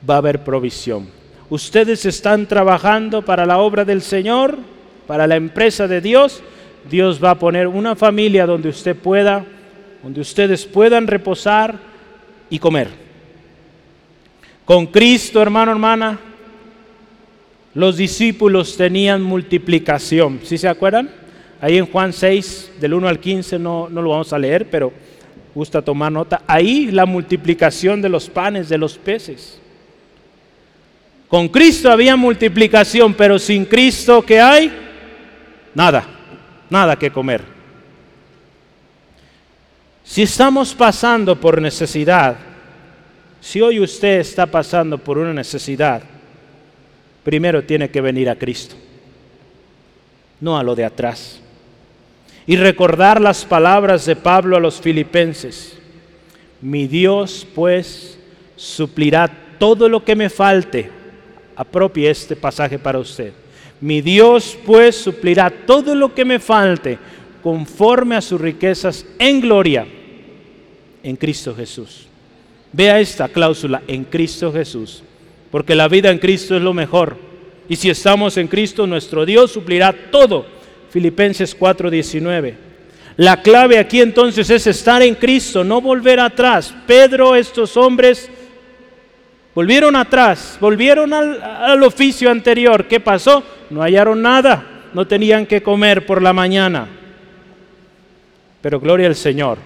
[0.07, 1.07] va a haber provisión.
[1.49, 4.57] Ustedes están trabajando para la obra del Señor,
[5.07, 6.43] para la empresa de Dios.
[6.89, 9.45] Dios va a poner una familia donde usted pueda,
[10.03, 11.79] donde ustedes puedan reposar
[12.49, 12.89] y comer.
[14.65, 16.19] Con Cristo, hermano, hermana,
[17.73, 20.41] los discípulos tenían multiplicación.
[20.43, 21.09] ¿Sí se acuerdan?
[21.61, 24.91] Ahí en Juan 6, del 1 al 15, no, no lo vamos a leer, pero
[25.55, 26.43] gusta tomar nota.
[26.45, 29.59] Ahí la multiplicación de los panes, de los peces.
[31.27, 34.71] Con Cristo había multiplicación, pero sin Cristo, ¿qué hay?
[35.75, 36.05] Nada,
[36.69, 37.41] nada que comer.
[40.03, 42.37] Si estamos pasando por necesidad,
[43.41, 46.01] si hoy usted está pasando por una necesidad,
[47.23, 48.75] primero tiene que venir a Cristo,
[50.39, 51.41] no a lo de atrás.
[52.45, 55.77] Y recordar las palabras de Pablo a los filipenses.
[56.61, 58.17] Mi Dios pues
[58.55, 60.89] suplirá todo lo que me falte
[61.57, 63.33] apropie este pasaje para usted.
[63.81, 66.97] Mi Dios pues suplirá todo lo que me falte
[67.41, 69.85] conforme a sus riquezas en gloria
[71.03, 72.07] en Cristo Jesús.
[72.71, 75.01] Vea esta cláusula en Cristo Jesús,
[75.51, 77.17] porque la vida en Cristo es lo mejor.
[77.67, 80.45] Y si estamos en Cristo, nuestro Dios suplirá todo.
[80.89, 82.55] Filipenses 4:19.
[83.17, 86.73] La clave aquí entonces es estar en Cristo, no volver atrás.
[86.85, 88.29] Pedro, estos hombres
[89.57, 92.87] Volvieron atrás, volvieron al, oficio anterior.
[92.87, 93.43] ¿Qué pasó?
[93.71, 96.87] No hallaron nada, no tenían que comer por la mañana.
[98.61, 99.57] Pero gloria al Señor.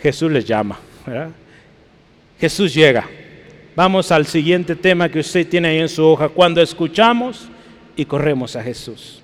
[0.00, 0.78] Jesús les llama.
[2.38, 3.04] Jesús llega.
[3.74, 6.28] Vamos al siguiente tema que usted tiene ahí en su hoja.
[6.28, 7.48] Cuando escuchamos
[7.96, 9.20] y corremos a Jesús.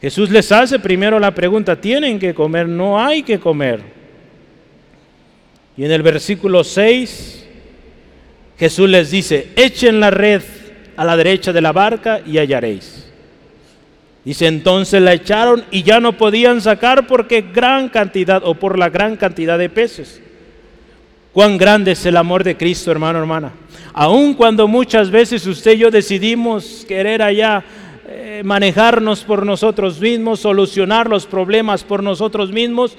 [0.00, 2.68] Jesús les hace primero la pregunta, ¿tienen que comer?
[2.68, 4.03] No hay que comer.
[5.76, 7.44] Y en el versículo 6,
[8.58, 10.42] Jesús les dice, echen la red
[10.96, 13.04] a la derecha de la barca y hallaréis.
[14.24, 18.88] Dice, entonces la echaron y ya no podían sacar porque gran cantidad o por la
[18.88, 20.22] gran cantidad de peces.
[21.32, 23.52] Cuán grande es el amor de Cristo, hermano, hermana.
[23.92, 27.64] Aun cuando muchas veces usted y yo decidimos querer allá
[28.06, 32.96] eh, manejarnos por nosotros mismos, solucionar los problemas por nosotros mismos,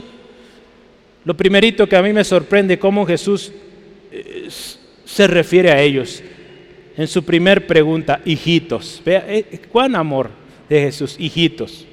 [1.25, 3.51] lo primerito que a mí me sorprende cómo Jesús
[4.11, 4.47] eh,
[5.05, 6.23] se refiere a ellos.
[6.95, 9.01] En su primer pregunta, hijitos.
[9.03, 10.29] Vea, eh, cuán amor
[10.69, 11.85] de Jesús, hijitos.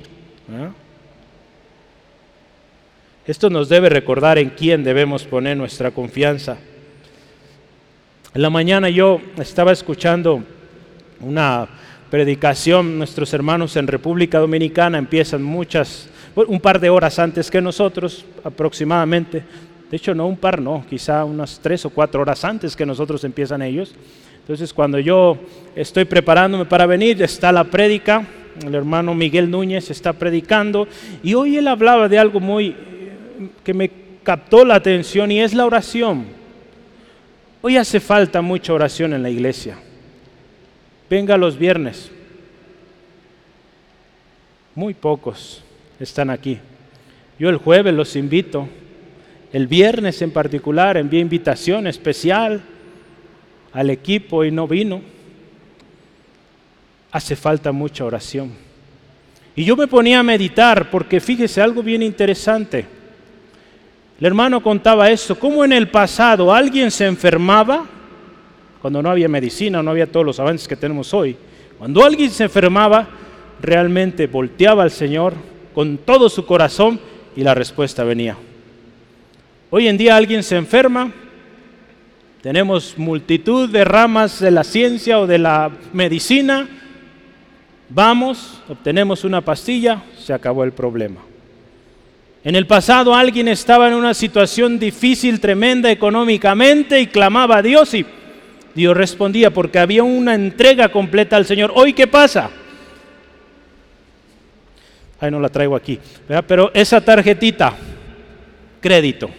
[3.27, 6.59] Esto nos debe recordar en quién debemos poner nuestra confianza.
[8.35, 10.45] En la mañana yo estaba escuchando
[11.21, 11.69] una
[12.11, 18.25] predicación, nuestros hermanos en República Dominicana empiezan muchas un par de horas antes que nosotros,
[18.43, 19.43] aproximadamente.
[19.91, 23.23] De hecho, no un par, no, quizá unas tres o cuatro horas antes que nosotros
[23.25, 23.95] empiezan ellos.
[24.41, 25.37] Entonces, cuando yo
[25.77, 28.27] estoy preparándome para venir, está la prédica,
[28.65, 30.89] el hermano Miguel Núñez está predicando,
[31.23, 32.75] y hoy él hablaba de algo muy
[33.63, 33.91] que me
[34.23, 36.27] captó la atención y es la oración.
[37.61, 39.79] Hoy hace falta mucha oración en la iglesia.
[41.09, 42.11] Venga los viernes.
[44.75, 45.62] Muy pocos
[46.05, 46.59] están aquí.
[47.39, 48.69] Yo el jueves los invito.
[49.53, 52.63] El viernes en particular envié invitación especial
[53.73, 55.03] al equipo y no vino.
[57.11, 58.53] Hace falta mucha oración.
[59.55, 62.87] Y yo me ponía a meditar porque fíjese algo bien interesante.
[64.19, 67.85] El hermano contaba esto, cómo en el pasado alguien se enfermaba,
[68.81, 71.37] cuando no había medicina, no había todos los avances que tenemos hoy.
[71.79, 73.09] Cuando alguien se enfermaba,
[73.61, 75.35] realmente volteaba al Señor,
[75.75, 77.01] con todo su corazón
[77.37, 78.37] y la respuesta venía.
[79.71, 81.11] Hoy en día alguien se enferma,
[82.43, 86.69] tenemos multitud de ramas de la ciencia o de la medicina,
[87.89, 91.21] vamos, obtenemos una pastilla, se acabó el problema.
[92.45, 97.95] En el pasado alguien estaba en una situación difícil, tremenda económicamente y clamaba a Dios
[97.95, 98.05] y
[98.75, 101.73] Dios respondía porque había una entrega completa al Señor.
[101.75, 102.51] Hoy, ¿qué pasa?
[105.23, 106.01] Ahí no la traigo aquí,
[106.49, 107.73] pero esa tarjetita,
[108.81, 109.31] crédito,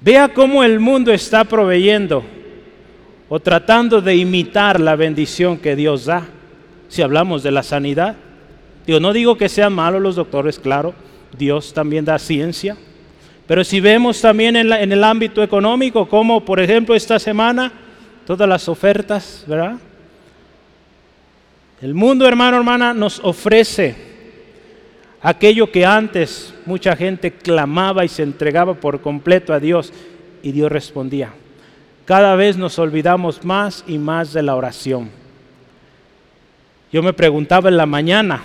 [0.00, 2.22] vea cómo el mundo está proveyendo
[3.28, 6.28] o tratando de imitar la bendición que Dios da,
[6.86, 8.14] si hablamos de la sanidad.
[8.86, 10.94] Digo, no digo que sean malos los doctores, claro,
[11.36, 12.76] Dios también da ciencia,
[13.48, 17.72] Pero si vemos también en, en el ámbito económico, como por ejemplo esta semana,
[18.24, 19.76] todas las ofertas, ¿verdad?
[21.80, 24.15] El mundo, hermano, hermana, nos ofrece
[25.26, 29.92] aquello que antes mucha gente clamaba y se entregaba por completo a Dios
[30.40, 31.30] y Dios respondía.
[32.04, 35.10] Cada vez nos olvidamos más y más de la oración.
[36.92, 38.40] Yo me preguntaba en la mañana,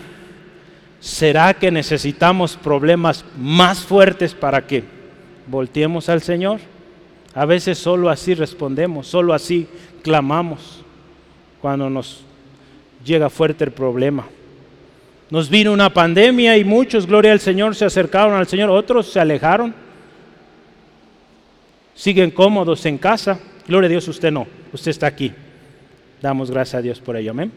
[1.00, 4.84] ¿será que necesitamos problemas más fuertes para que
[5.46, 6.62] volteemos al Señor?
[7.36, 9.68] A veces solo así respondemos, solo así
[10.02, 10.82] clamamos
[11.62, 12.24] cuando nos
[13.06, 14.26] llega fuerte el problema.
[15.32, 19.20] Nos vino una pandemia y muchos, gloria al Señor, se acercaron al Señor, otros se
[19.20, 19.74] alejaron.
[21.96, 23.40] Siguen cómodos en casa.
[23.66, 25.32] Gloria a Dios, usted no, usted está aquí.
[26.22, 27.50] Damos gracias a Dios por ello, amén.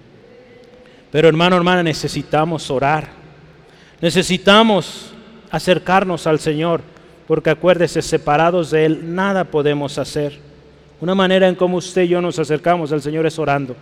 [1.10, 3.08] Pero hermano, hermana, necesitamos orar.
[4.00, 5.12] Necesitamos
[5.50, 6.80] acercarnos al Señor,
[7.26, 10.38] porque acuérdese, separados de Él, nada podemos hacer.
[11.00, 13.74] Una manera en cómo usted y yo nos acercamos al Señor es orando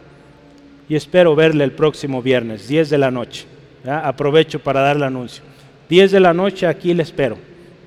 [0.89, 3.47] y espero verle el próximo viernes, 10 de la noche.
[3.87, 5.43] Aprovecho para dar el anuncio.
[5.89, 7.37] 10 de la noche aquí le espero.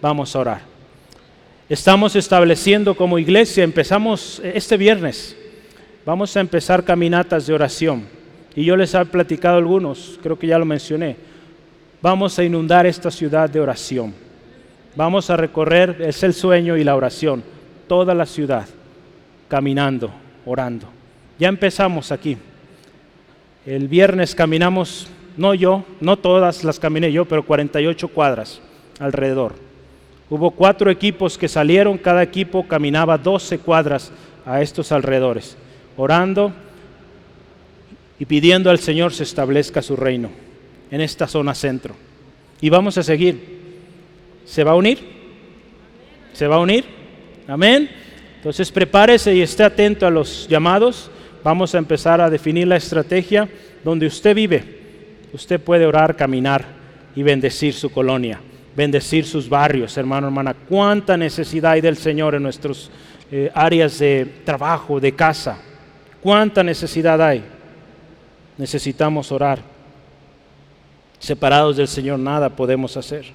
[0.01, 0.75] Vamos a orar.
[1.67, 5.35] Estamos estableciendo como iglesia, empezamos este viernes,
[6.05, 8.05] vamos a empezar caminatas de oración.
[8.55, 11.15] Y yo les he platicado algunos, creo que ya lo mencioné.
[12.03, 14.13] Vamos a inundar esta ciudad de oración.
[14.95, 17.43] Vamos a recorrer, es el sueño y la oración,
[17.87, 18.67] toda la ciudad,
[19.47, 20.11] caminando,
[20.45, 20.87] orando.
[21.39, 22.37] Ya empezamos aquí.
[23.65, 28.61] El viernes caminamos, no yo, no todas las caminé yo, pero 48 cuadras
[28.99, 29.53] alrededor.
[30.29, 34.11] Hubo cuatro equipos que salieron, cada equipo caminaba 12 cuadras
[34.45, 35.57] a estos alrededores,
[35.97, 36.51] orando
[38.17, 40.29] y pidiendo al Señor se establezca su reino
[40.89, 41.95] en esta zona centro.
[42.61, 43.55] Y vamos a seguir.
[44.45, 44.99] ¿Se va a unir?
[46.33, 46.85] ¿Se va a unir?
[47.47, 47.89] Amén.
[48.37, 51.09] Entonces prepárese y esté atento a los llamados
[51.45, 53.47] vamos a empezar a definir la estrategia
[53.83, 54.84] donde usted vive.
[55.35, 56.63] Usted puede orar, caminar
[57.13, 58.39] y bendecir su colonia,
[58.73, 60.53] bendecir sus barrios, hermano, hermana.
[60.53, 62.89] ¿Cuánta necesidad hay del Señor en nuestras
[63.29, 65.57] eh, áreas de trabajo, de casa?
[66.21, 67.43] ¿Cuánta necesidad hay?
[68.57, 69.59] Necesitamos orar.
[71.19, 73.25] Separados del Señor nada podemos hacer.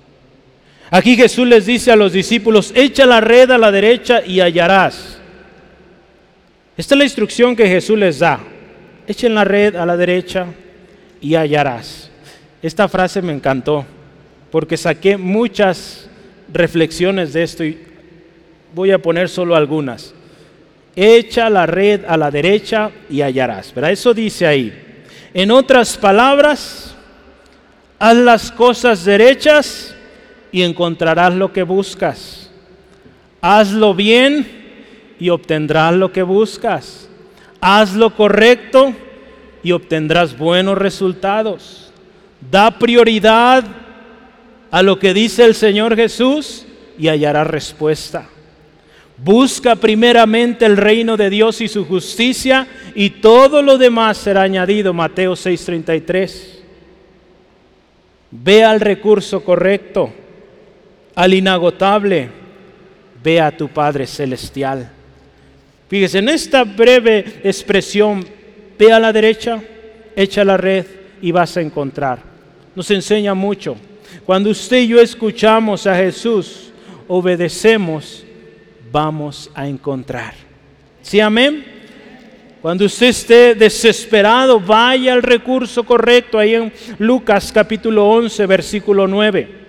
[0.91, 5.19] Aquí Jesús les dice a los discípulos, echa la red a la derecha y hallarás.
[6.79, 8.41] Esta es la instrucción que Jesús les da.
[9.07, 10.47] Echen la red a la derecha
[11.21, 12.11] y hallarás.
[12.63, 13.85] Esta frase me encantó
[14.51, 16.09] porque saqué muchas
[16.53, 17.79] reflexiones de esto y
[18.75, 20.15] voy a poner solo algunas.
[20.97, 23.71] Echa la red a la derecha y hallarás.
[23.75, 24.73] Pero Eso dice ahí.
[25.33, 26.95] En otras palabras,
[27.99, 29.95] haz las cosas derechas
[30.51, 32.51] y encontrarás lo que buscas.
[33.41, 34.47] Hazlo bien
[35.19, 37.09] y obtendrás lo que buscas.
[37.61, 38.95] Haz lo correcto
[39.63, 41.93] y obtendrás buenos resultados.
[42.51, 43.65] Da prioridad
[44.71, 46.67] a lo que dice el Señor Jesús
[46.99, 48.29] y hallarás respuesta.
[49.17, 54.95] Busca primeramente el reino de Dios y su justicia y todo lo demás será añadido.
[54.95, 56.61] Mateo 6:33.
[58.31, 60.11] Ve al recurso correcto,
[61.15, 62.31] al inagotable.
[63.23, 64.91] Ve a tu Padre Celestial.
[65.89, 68.25] Fíjese, en esta breve expresión,
[68.81, 69.61] ve a la derecha,
[70.17, 70.87] echa la red
[71.21, 72.19] y vas a encontrar.
[72.75, 73.77] Nos enseña mucho.
[74.25, 76.73] Cuando usted y yo escuchamos a Jesús,
[77.07, 78.25] obedecemos,
[78.91, 80.33] vamos a encontrar.
[81.03, 81.63] ¿Sí, amén?
[82.63, 89.61] Cuando usted esté desesperado, vaya al recurso correcto ahí en Lucas capítulo 11, versículo 9.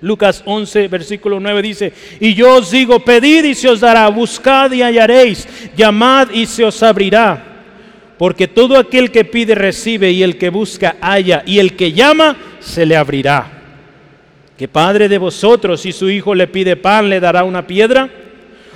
[0.00, 4.72] Lucas 11, versículo 9 dice, y yo os digo, pedid y se os dará, buscad
[4.72, 7.51] y hallaréis, llamad y se os abrirá.
[8.18, 12.36] Porque todo aquel que pide recibe y el que busca halla y el que llama
[12.60, 13.62] se le abrirá.
[14.56, 18.08] ¿Qué padre de vosotros si su hijo le pide pan le dará una piedra?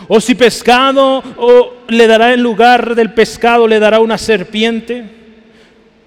[0.09, 5.05] ¿O si pescado o le dará en lugar del pescado le dará una serpiente?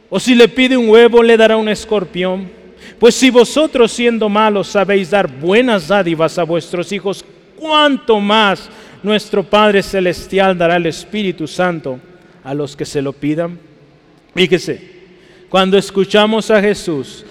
[0.10, 2.52] ¿O si le pide un huevo le dará un escorpión?
[3.00, 7.24] Pues si vosotros siendo malos sabéis dar buenas dádivas a vuestros hijos,
[7.56, 8.70] ¿cuánto más
[9.04, 12.00] nuestro Padre Celestial dará el Espíritu Santo
[12.44, 13.60] a los que se lo pidan?
[14.36, 14.82] Fíjese,
[15.50, 17.26] cuando escuchamos a Jesús,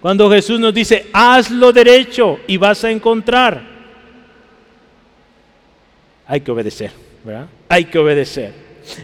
[0.00, 3.62] cuando Jesús nos dice, haz lo derecho y vas a encontrar,
[6.26, 6.90] hay que obedecer,
[7.24, 7.46] ¿verdad?
[7.68, 8.52] Hay que obedecer.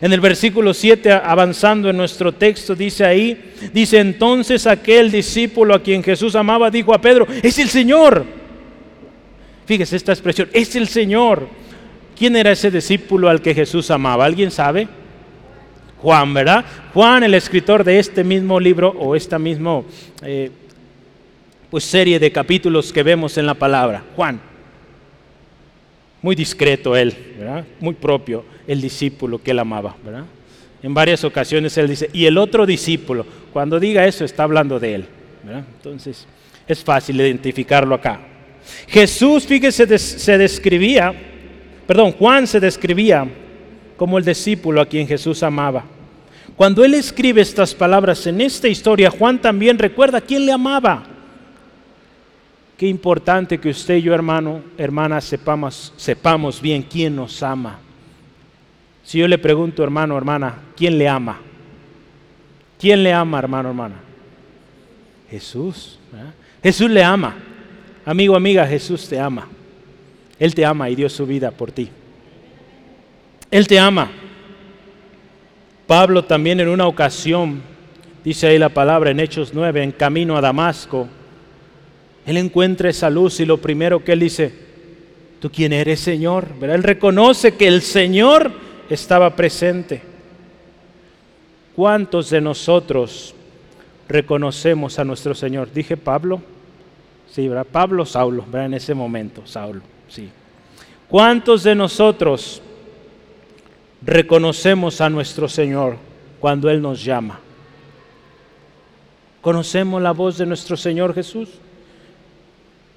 [0.01, 5.83] En el versículo 7, avanzando en nuestro texto, dice ahí, dice entonces aquel discípulo a
[5.83, 8.24] quien Jesús amaba dijo a Pedro, es el Señor.
[9.66, 11.47] Fíjese esta expresión, es el Señor.
[12.16, 14.24] ¿Quién era ese discípulo al que Jesús amaba?
[14.24, 14.89] ¿Alguien sabe?
[16.01, 16.65] Juan, ¿verdad?
[16.95, 19.83] Juan, el escritor de este mismo libro o esta misma
[20.23, 20.51] eh,
[21.71, 24.03] pues, serie de capítulos que vemos en la palabra.
[24.15, 24.41] Juan.
[26.23, 27.65] Muy discreto él, ¿verdad?
[27.81, 30.25] Muy propio, el discípulo que él amaba, ¿verdad?
[30.83, 34.95] En varias ocasiones él dice, y el otro discípulo, cuando diga eso está hablando de
[34.97, 35.05] él,
[35.45, 35.65] ¿verdad?
[35.77, 36.27] Entonces
[36.67, 38.21] es fácil identificarlo acá.
[38.89, 41.15] Jesús, fíjese, se describía,
[41.87, 43.27] perdón, Juan se describía
[43.99, 45.85] como el discípulo a quien Jesús amaba.
[46.57, 51.03] Cuando él escribe estas palabras en esta historia, Juan también recuerda quién le amaba.
[52.77, 57.81] Qué importante que usted y yo, hermano, hermana, sepamos, sepamos bien quién nos ama.
[59.03, 61.39] Si yo le pregunto, hermano, hermana, ¿quién le ama?
[62.79, 63.97] ¿Quién le ama, hermano, hermana?
[65.29, 65.99] Jesús.
[66.63, 67.35] Jesús le ama.
[68.07, 69.49] Amigo, amiga, Jesús te ama.
[70.39, 71.91] Él te ama y dio su vida por ti.
[73.51, 74.11] Él te ama.
[75.87, 77.63] Pablo también en una ocasión,
[78.23, 81.09] dice ahí la palabra en Hechos 9, en camino a Damasco,
[82.27, 84.53] él encuentra esa luz y lo primero que él dice,
[85.41, 86.49] ¿tú quién eres Señor?
[86.61, 88.53] Él reconoce que el Señor
[88.91, 90.03] estaba presente.
[91.75, 93.35] ¿Cuántos de nosotros
[94.09, 95.73] reconocemos a nuestro Señor?
[95.73, 96.43] Dije Pablo.
[97.31, 97.67] Sí, ¿verdad?
[97.71, 98.67] Pablo, Saulo, ¿verdad?
[98.67, 100.29] En ese momento, Saulo, sí.
[101.09, 102.61] ¿Cuántos de nosotros
[104.03, 105.97] reconocemos a nuestro Señor
[106.41, 107.41] cuando Él nos llama.
[109.41, 111.49] ¿Conocemos la voz de nuestro Señor Jesús?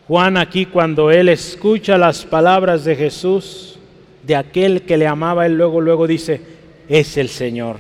[0.08, 3.80] Juan aquí cuando Él escucha las palabras de Jesús,
[4.24, 6.42] de aquel que le amaba, Él luego, luego dice,
[6.90, 7.78] es el Señor.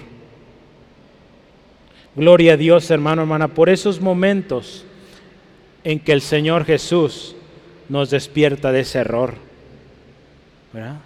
[2.16, 4.86] Gloria a Dios, hermano, hermana, por esos momentos
[5.84, 7.36] en que el Señor Jesús
[7.90, 9.36] nos despierta de ese error.
[10.74, 10.98] ¿verdad?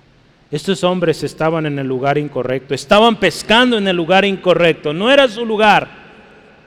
[0.51, 5.27] Estos hombres estaban en el lugar incorrecto, estaban pescando en el lugar incorrecto, no era
[5.27, 5.87] su lugar.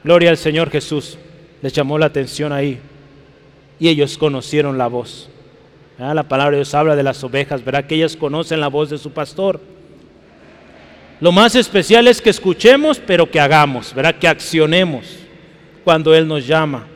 [0.02, 1.18] Gloria al Señor Jesús,
[1.62, 2.78] les llamó la atención ahí
[3.78, 5.30] y ellos conocieron la voz.
[5.98, 8.98] La palabra de Dios habla de las ovejas, verá que ellas conocen la voz de
[8.98, 9.60] su pastor.
[11.20, 15.04] Lo más especial es que escuchemos, pero que hagamos, verá que accionemos
[15.84, 16.86] cuando Él nos llama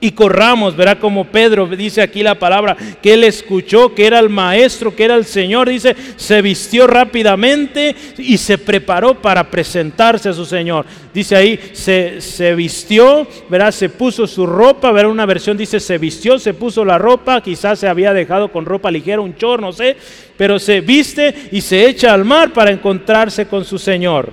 [0.00, 4.28] y corramos, verá como Pedro dice aquí la palabra, que él escuchó que era el
[4.28, 10.32] maestro, que era el Señor, dice, se vistió rápidamente y se preparó para presentarse a
[10.32, 10.86] su Señor.
[11.12, 16.38] Dice ahí, se, vistió, verá, se puso su ropa, verá una versión dice, se vistió,
[16.38, 19.96] se puso la ropa, quizás se había dejado con ropa ligera, un chor, no sé,
[20.36, 24.30] pero se viste y se echa al mar para encontrarse con su Señor.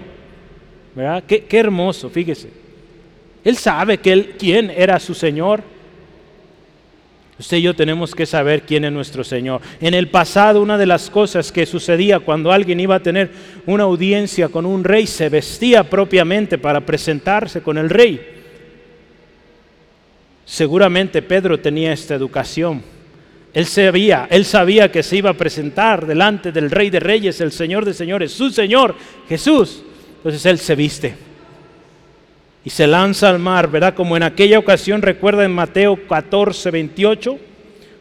[0.93, 1.24] ¿Verdad?
[1.28, 2.64] Qué, qué hermoso, fíjese.
[3.46, 5.62] Él sabe que él, quién era su Señor.
[7.38, 9.62] Usted y yo tenemos que saber quién es nuestro Señor.
[9.80, 13.30] En el pasado una de las cosas que sucedía cuando alguien iba a tener
[13.68, 18.20] una audiencia con un rey, se vestía propiamente para presentarse con el rey.
[20.43, 22.82] Seguramente Pedro tenía esta educación.
[23.54, 27.52] Él sabía, él sabía que se iba a presentar delante del rey de reyes, el
[27.52, 28.96] Señor de señores, su Señor
[29.30, 29.84] Jesús.
[30.18, 31.35] Entonces él se viste
[32.66, 33.93] y se lanza al mar, ¿verdad?
[33.93, 37.38] Como en aquella ocasión, recuerda en Mateo 14, 28,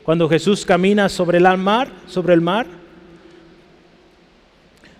[0.02, 2.66] cuando Jesús camina sobre el mar, sobre el mar.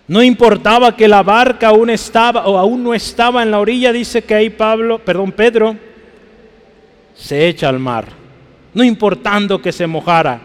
[0.07, 4.23] No importaba que la barca aún estaba o aún no estaba en la orilla, dice
[4.23, 5.75] que ahí Pablo, perdón, Pedro
[7.15, 8.09] se echa al mar.
[8.71, 10.41] No importando que se mojara,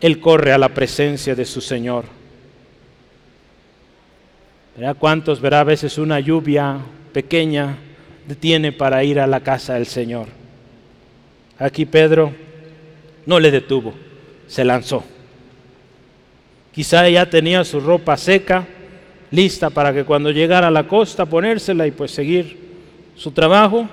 [0.00, 2.04] él corre a la presencia de su Señor.
[4.76, 4.96] ¿Verdad?
[5.00, 6.78] ¿Cuántos verá a veces una lluvia
[7.12, 7.76] pequeña
[8.26, 10.26] detiene para ir a la casa del Señor.
[11.58, 12.32] Aquí Pedro
[13.26, 13.94] no le detuvo,
[14.46, 15.04] se lanzó.
[16.72, 18.66] Quizá ya tenía su ropa seca,
[19.30, 22.58] lista para que cuando llegara a la costa ponérsela y pues seguir
[23.14, 23.88] su trabajo,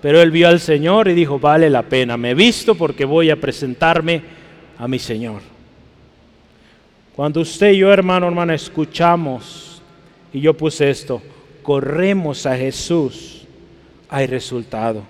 [0.00, 3.30] pero él vio al Señor y dijo, vale la pena, me he visto porque voy
[3.30, 4.22] a presentarme
[4.78, 5.42] a mi Señor.
[7.14, 9.82] Cuando usted y yo, hermano, hermana, escuchamos,
[10.32, 11.20] y yo puse esto,
[11.62, 13.37] corremos a Jesús,
[14.08, 15.02] hay resultado.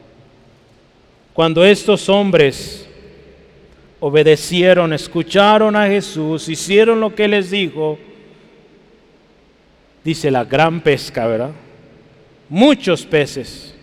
[1.32, 2.88] Cuando estos hombres
[4.00, 7.98] obedecieron, escucharon a Jesús, hicieron lo que les dijo,
[10.04, 11.52] dice la gran pesca, ¿verdad?
[12.48, 13.74] Muchos peces.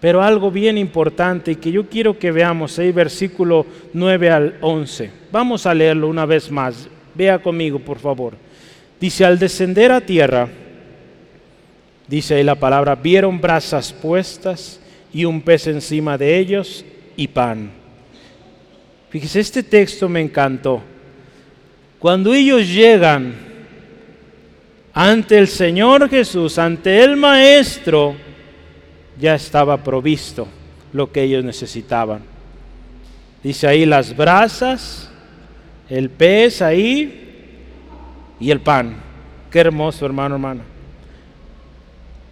[0.00, 5.10] Pero algo bien importante y que yo quiero que veamos ahí, versículo 9 al 11.
[5.30, 6.88] Vamos a leerlo una vez más.
[7.14, 8.34] Vea conmigo, por favor.
[8.98, 10.48] Dice, al descender a tierra,
[12.10, 14.80] Dice ahí la palabra, vieron brasas puestas
[15.12, 16.84] y un pez encima de ellos
[17.16, 17.70] y pan.
[19.10, 20.82] Fíjese, este texto me encantó.
[22.00, 23.32] Cuando ellos llegan
[24.92, 28.16] ante el Señor Jesús, ante el Maestro,
[29.16, 30.48] ya estaba provisto
[30.92, 32.22] lo que ellos necesitaban.
[33.40, 35.12] Dice ahí las brasas,
[35.88, 37.60] el pez ahí
[38.40, 38.96] y el pan.
[39.48, 40.79] Qué hermoso, hermano, hermano.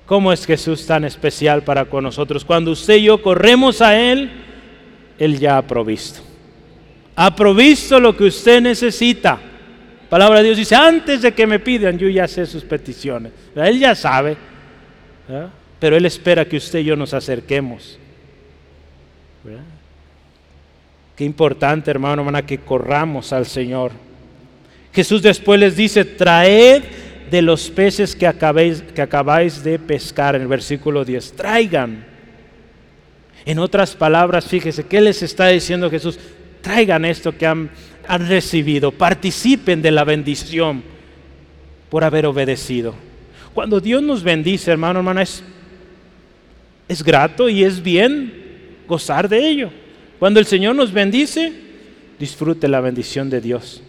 [0.09, 2.43] ¿Cómo es Jesús tan especial para con nosotros?
[2.43, 4.31] Cuando usted y yo corremos a Él,
[5.19, 6.21] Él ya ha provisto.
[7.15, 9.39] Ha provisto lo que usted necesita.
[10.09, 13.33] Palabra de Dios dice, antes de que me pidan, yo ya sé sus peticiones.
[13.55, 14.39] Él ya sabe.
[15.79, 17.99] Pero Él espera que usted y yo nos acerquemos.
[21.17, 23.93] Qué importante, hermano, hermana, que corramos al Señor.
[24.95, 26.83] Jesús después les dice, traed
[27.31, 32.05] de los peces que acabáis, que acabáis de pescar, en el versículo 10, traigan.
[33.45, 36.19] En otras palabras, fíjese, ¿qué les está diciendo Jesús?
[36.61, 37.71] Traigan esto que han,
[38.09, 40.83] recibido, participen de la bendición
[41.91, 42.95] por haber obedecido.
[43.53, 45.43] Cuando Dios nos bendice, hermano, hermana, es,
[46.89, 48.33] es grato y es bien
[48.87, 49.71] gozar de ello.
[50.19, 51.53] Cuando el Señor nos bendice,
[52.19, 53.83] disfrute la bendición de Dios.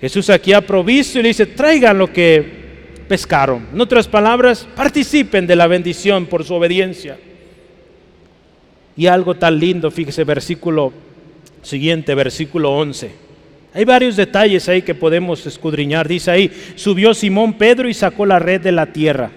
[0.00, 2.64] Jesús aquí ha provisto y le dice, traigan lo que
[3.08, 3.68] pescaron.
[3.72, 7.16] En otras palabras, participen de la bendición por su obediencia.
[8.96, 10.92] Y algo tan lindo, fíjese, versículo
[11.62, 13.10] siguiente, versículo 11.
[13.72, 16.06] Hay varios detalles ahí que podemos escudriñar.
[16.06, 19.30] Dice ahí, subió Simón Pedro y sacó la red de la tierra.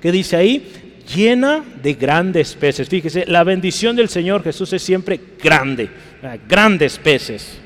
[0.00, 0.66] ¿Qué dice ahí?
[1.14, 2.88] Llena de grandes peces.
[2.88, 5.90] Fíjese, la bendición del Señor Jesús es siempre grande,
[6.48, 7.58] grandes peces.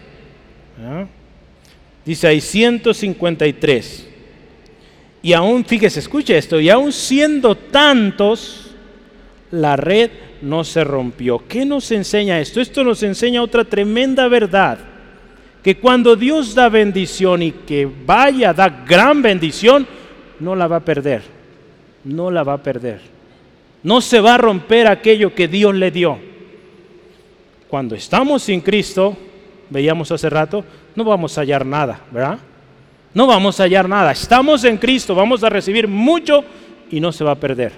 [0.83, 1.07] ¿Ah?
[2.05, 4.09] Dice ahí 153.
[5.23, 8.71] Y aún, fíjese, escuche esto, y aún siendo tantos,
[9.51, 10.11] la red
[10.43, 11.43] no se rompió.
[11.47, 12.61] ¿Qué nos enseña esto?
[12.61, 14.79] Esto nos enseña otra tremenda verdad.
[15.63, 19.87] Que cuando Dios da bendición y que vaya, da gran bendición,
[20.39, 21.23] no la va a perder.
[22.05, 23.01] No la va a perder.
[23.83, 26.19] No se va a romper aquello que Dios le dio.
[27.69, 29.17] Cuando estamos sin Cristo,
[29.71, 30.65] veíamos hace rato,
[30.95, 32.39] no vamos a hallar nada, ¿verdad?
[33.15, 34.13] No vamos a hallar nada.
[34.13, 36.45] Estamos en Cristo, vamos a recibir mucho
[36.91, 37.73] y no se va a perder.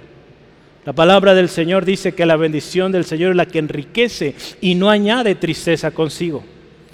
[0.84, 4.74] La palabra del Señor dice que la bendición del Señor es la que enriquece y
[4.74, 6.42] no añade tristeza consigo.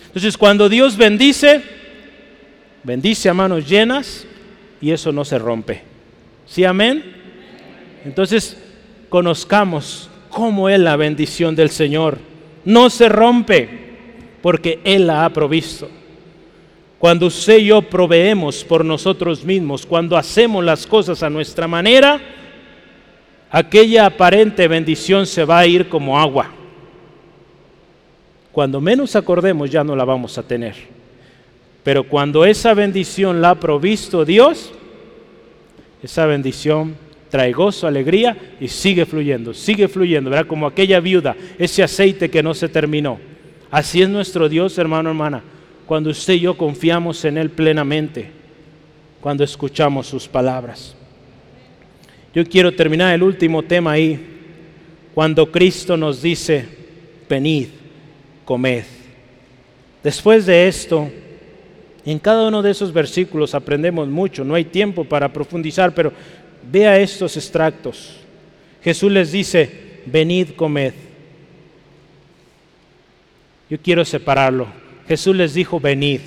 [0.07, 1.63] Entonces cuando Dios bendice,
[2.85, 4.27] bendice a manos llenas
[4.81, 5.83] y eso no se rompe.
[6.47, 7.03] ¿Sí, amén?
[8.05, 8.59] Entonces
[9.09, 12.19] conozcamos cómo es la bendición del Señor.
[12.65, 13.88] No se rompe
[14.43, 15.89] porque Él la ha provisto.
[16.99, 22.21] Cuando usted y yo proveemos por nosotros mismos, cuando hacemos las cosas a nuestra manera,
[23.51, 26.51] aquella aparente bendición se va a ir como agua.
[28.51, 30.75] Cuando menos acordemos ya no la vamos a tener.
[31.85, 34.73] Pero cuando esa bendición la ha provisto Dios,
[36.03, 36.97] esa bendición
[37.31, 40.47] trae gozo, alegría y sigue fluyendo, sigue fluyendo, ¿verdad?
[40.47, 43.21] Como aquella viuda, ese aceite que no se terminó.
[43.71, 45.43] Así es nuestro Dios, hermano, hermana
[45.89, 48.29] cuando usted y yo confiamos en Él plenamente,
[49.23, 50.95] cuando escuchamos sus palabras.
[52.35, 54.21] Yo quiero terminar el último tema ahí,
[55.15, 56.69] cuando Cristo nos dice,
[57.27, 57.69] venid,
[58.45, 58.85] comed.
[60.05, 61.09] Después de esto,
[62.05, 66.13] en cada uno de esos versículos aprendemos mucho, no hay tiempo para profundizar, pero
[66.71, 68.15] vea estos extractos.
[68.83, 70.93] Jesús les dice, venid, comed.
[73.71, 74.67] Yo quiero separarlo.
[75.07, 76.21] Jesús les dijo, venid.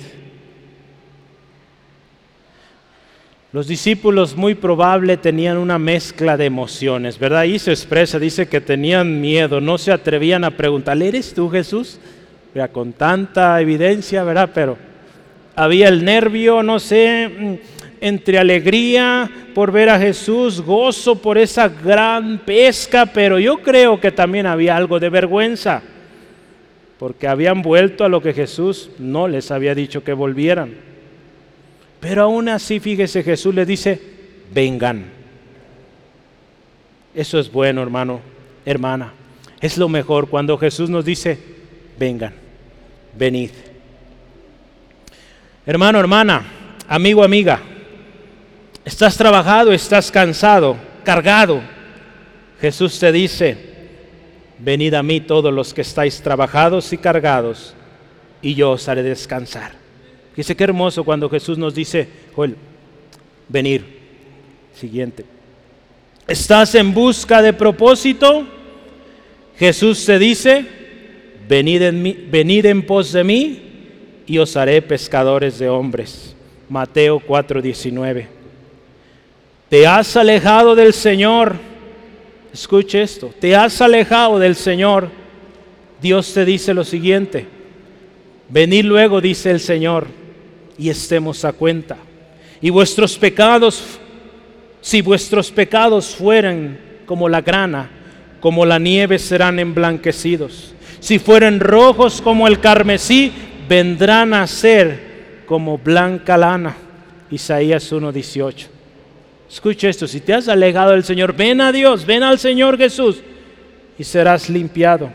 [3.52, 7.40] Los discípulos muy probable tenían una mezcla de emociones, ¿verdad?
[7.40, 11.98] Ahí se expresa, dice que tenían miedo, no se atrevían a preguntar, ¿eres tú Jesús?
[12.54, 14.50] Mira, con tanta evidencia, ¿verdad?
[14.54, 14.78] Pero
[15.54, 17.54] había el nervio, no sé, mm,
[18.00, 24.12] entre alegría por ver a Jesús, gozo por esa gran pesca, pero yo creo que
[24.12, 25.82] también había algo de vergüenza
[27.02, 30.72] porque habían vuelto a lo que Jesús no les había dicho que volvieran.
[31.98, 34.00] Pero aún así, fíjese, Jesús les dice,
[34.54, 35.06] vengan.
[37.12, 38.20] Eso es bueno, hermano,
[38.64, 39.14] hermana.
[39.60, 41.40] Es lo mejor cuando Jesús nos dice,
[41.98, 42.34] vengan,
[43.18, 43.50] venid.
[45.66, 46.44] Hermano, hermana,
[46.86, 47.60] amigo, amiga,
[48.84, 51.62] estás trabajado, estás cansado, cargado.
[52.60, 53.71] Jesús te dice,
[54.64, 57.74] Venid a mí todos los que estáis trabajados y cargados,
[58.40, 59.72] y yo os haré descansar.
[60.36, 62.56] Dice qué hermoso cuando Jesús nos dice, Joel,
[63.48, 64.00] venir.
[64.72, 65.24] Siguiente.
[66.28, 68.46] ¿Estás en busca de propósito?
[69.58, 70.64] Jesús te dice,
[71.48, 73.62] venid en, mí, venid en pos de mí
[74.26, 76.36] y os haré pescadores de hombres.
[76.68, 78.26] Mateo 4:19.
[79.68, 81.71] Te has alejado del Señor.
[82.52, 83.32] Escuche esto.
[83.40, 85.08] Te has alejado del Señor.
[86.00, 87.46] Dios te dice lo siguiente.
[88.48, 90.08] Venid luego, dice el Señor,
[90.76, 91.96] y estemos a cuenta.
[92.60, 93.98] Y vuestros pecados,
[94.82, 97.88] si vuestros pecados fueran como la grana,
[98.40, 100.74] como la nieve serán emblanquecidos.
[101.00, 103.32] Si fueren rojos como el carmesí,
[103.68, 106.76] vendrán a ser como blanca lana.
[107.30, 108.81] Isaías 1:18.
[109.52, 113.18] Escucha esto, si te has alejado del Señor, ven a Dios, ven al Señor Jesús
[113.98, 115.12] y serás limpiado.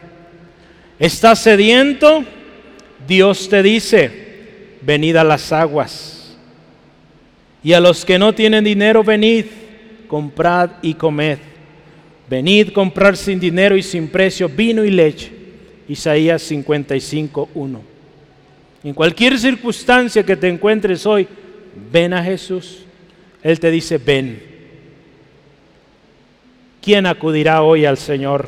[0.99, 2.23] ¿Estás sediento?
[3.07, 6.37] Dios te dice, venid a las aguas.
[7.63, 9.45] Y a los que no tienen dinero, venid,
[10.07, 11.39] comprad y comed.
[12.29, 15.31] Venid comprar sin dinero y sin precio vino y leche.
[15.89, 17.81] Isaías 55, 1.
[18.83, 21.27] En cualquier circunstancia que te encuentres hoy,
[21.91, 22.83] ven a Jesús.
[23.43, 24.41] Él te dice, ven.
[26.81, 28.47] ¿Quién acudirá hoy al Señor?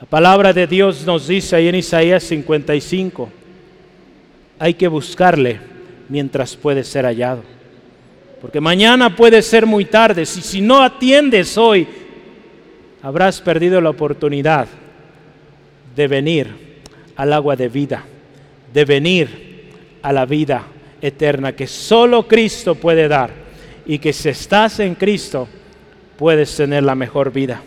[0.00, 3.28] La palabra de Dios nos dice ahí en Isaías 55,
[4.58, 5.60] hay que buscarle
[6.08, 7.42] mientras puede ser hallado.
[8.40, 10.26] Porque mañana puede ser muy tarde.
[10.26, 11.86] Si, si no atiendes hoy,
[13.02, 14.68] habrás perdido la oportunidad
[15.94, 16.48] de venir
[17.16, 18.04] al agua de vida,
[18.72, 19.70] de venir
[20.02, 20.64] a la vida
[21.06, 23.30] eterna que solo Cristo puede dar
[23.84, 25.46] y que si estás en Cristo
[26.16, 27.62] puedes tener la mejor vida.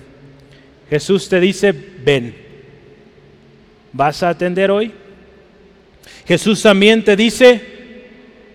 [0.90, 2.36] Jesús te dice, ven.
[3.94, 4.92] ¿Vas a atender hoy?
[6.26, 7.62] Jesús también te dice,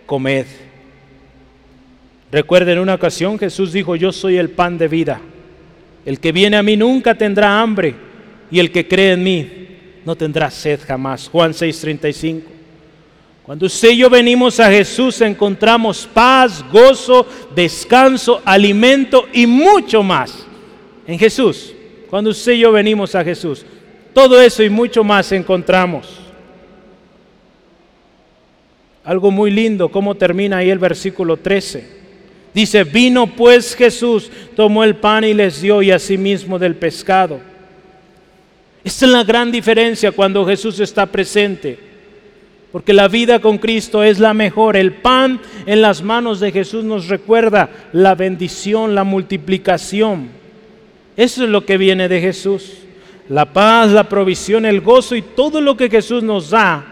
[0.05, 0.47] comed.
[2.33, 5.20] Recuerden, en una ocasión Jesús dijo, yo soy el pan de vida.
[6.05, 7.95] El que viene a mí nunca tendrá hambre
[8.51, 9.68] y el que cree en mí
[10.05, 11.28] no tendrá sed jamás.
[11.28, 12.61] Juan 6:35.
[13.45, 20.47] Cuando usted y yo venimos a Jesús encontramos paz, gozo, descanso, alimento y mucho más
[21.07, 21.74] en Jesús.
[22.09, 23.64] Cuando usted y yo venimos a Jesús,
[24.14, 26.20] todo eso y mucho más encontramos.
[29.03, 32.03] Algo muy lindo, cómo termina ahí el versículo 13.
[32.55, 37.40] Dice, vino pues Jesús, tomó el pan y les dio y asimismo del pescado.
[38.84, 41.91] Esta es la gran diferencia cuando Jesús está presente.
[42.72, 44.76] Porque la vida con Cristo es la mejor.
[44.76, 50.30] El pan en las manos de Jesús nos recuerda la bendición, la multiplicación.
[51.14, 52.78] Eso es lo que viene de Jesús.
[53.28, 56.84] La paz, la provisión, el gozo y todo lo que Jesús nos da,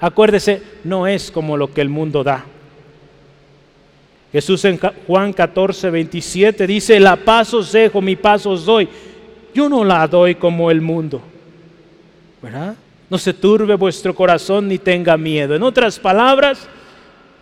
[0.00, 2.44] acuérdese, no es como lo que el mundo da.
[4.32, 8.88] Jesús en Juan 14, 27 dice, la paz os dejo, mi paz os doy.
[9.54, 11.20] Yo no la doy como el mundo.
[12.42, 12.74] ¿Verdad?
[13.12, 15.54] No se turbe vuestro corazón ni tenga miedo.
[15.54, 16.66] En otras palabras,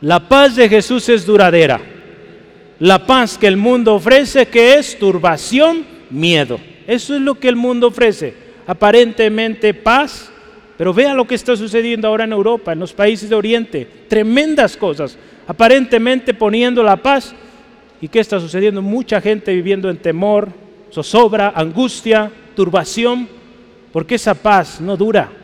[0.00, 1.80] la paz de Jesús es duradera.
[2.80, 6.58] La paz que el mundo ofrece, que es turbación, miedo.
[6.88, 8.34] Eso es lo que el mundo ofrece.
[8.66, 10.32] Aparentemente paz,
[10.76, 13.88] pero vea lo que está sucediendo ahora en Europa, en los países de Oriente.
[14.08, 15.16] Tremendas cosas
[15.46, 17.32] aparentemente poniendo la paz.
[18.00, 18.82] ¿Y qué está sucediendo?
[18.82, 20.48] Mucha gente viviendo en temor,
[20.92, 23.28] zozobra, angustia, turbación,
[23.92, 25.36] porque esa paz no dura.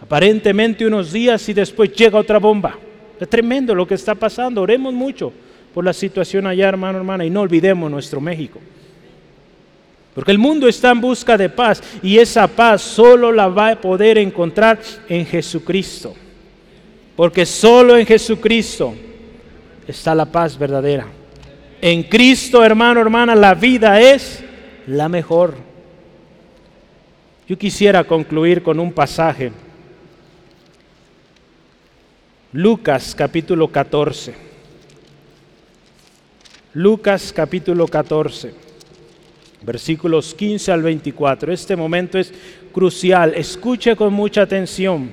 [0.00, 2.78] Aparentemente unos días y después llega otra bomba.
[3.18, 4.62] Es tremendo lo que está pasando.
[4.62, 5.32] Oremos mucho
[5.74, 8.60] por la situación allá, hermano, hermana, y no olvidemos nuestro México.
[10.14, 13.80] Porque el mundo está en busca de paz y esa paz solo la va a
[13.80, 14.78] poder encontrar
[15.08, 16.14] en Jesucristo.
[17.14, 18.94] Porque solo en Jesucristo
[19.86, 21.06] está la paz verdadera.
[21.80, 24.42] En Cristo, hermano, hermana, la vida es
[24.86, 25.54] la mejor.
[27.48, 29.52] Yo quisiera concluir con un pasaje.
[32.52, 34.34] Lucas capítulo 14.
[36.72, 38.54] Lucas capítulo 14,
[39.62, 41.52] versículos 15 al 24.
[41.52, 42.32] Este momento es
[42.72, 43.34] crucial.
[43.34, 45.10] Escuche con mucha atención.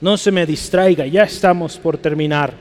[0.00, 2.54] No se me distraiga, ya estamos por terminar.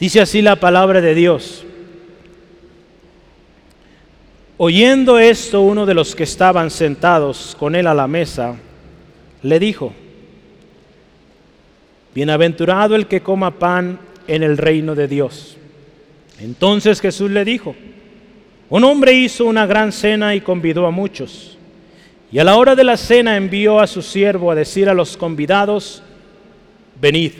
[0.00, 1.64] Dice así la palabra de Dios.
[4.56, 8.56] Oyendo esto, uno de los que estaban sentados con él a la mesa,
[9.42, 9.92] le dijo,
[12.14, 15.56] Bienaventurado el que coma pan en el reino de Dios.
[16.40, 17.74] Entonces Jesús le dijo,
[18.68, 21.58] un hombre hizo una gran cena y convidó a muchos.
[22.32, 25.16] Y a la hora de la cena envió a su siervo a decir a los
[25.16, 26.02] convidados,
[27.00, 27.32] venid,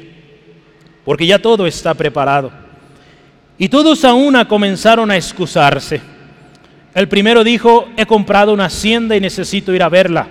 [1.04, 2.50] porque ya todo está preparado.
[3.56, 6.00] Y todos a una comenzaron a excusarse.
[6.94, 10.26] El primero dijo, he comprado una hacienda y necesito ir a verla.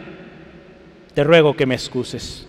[1.13, 2.48] Te ruego que me excuses.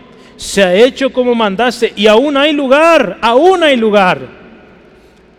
[0.41, 4.27] se ha hecho como mandaste y aún hay lugar, aún hay lugar.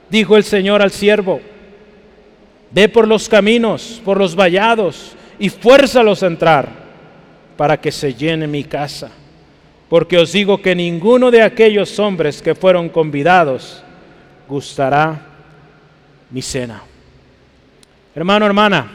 [0.09, 1.40] Dijo el Señor al siervo,
[2.70, 6.68] ve por los caminos, por los vallados y fuérzalos a entrar
[7.57, 9.11] para que se llene mi casa.
[9.88, 13.82] Porque os digo que ninguno de aquellos hombres que fueron convidados
[14.46, 15.20] gustará
[16.30, 16.80] mi cena.
[18.14, 18.88] Hermano, hermana,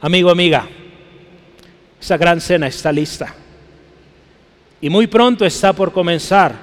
[0.00, 0.68] amigo, amiga,
[2.00, 3.34] esa gran cena está lista.
[4.80, 6.54] Y muy pronto está por comenzar.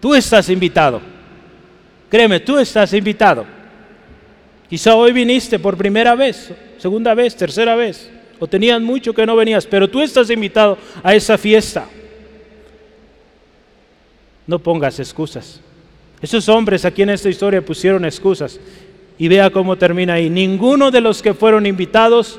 [0.00, 1.00] Tú estás invitado.
[2.10, 3.46] Créeme, tú estás invitado.
[4.68, 8.10] Quizá hoy viniste por primera vez, segunda vez, tercera vez,
[8.40, 11.86] o tenías mucho que no venías, pero tú estás invitado a esa fiesta.
[14.46, 15.60] No pongas excusas.
[16.20, 18.58] Esos hombres aquí en esta historia pusieron excusas.
[19.16, 20.28] Y vea cómo termina ahí.
[20.28, 22.38] Ninguno de los que fueron invitados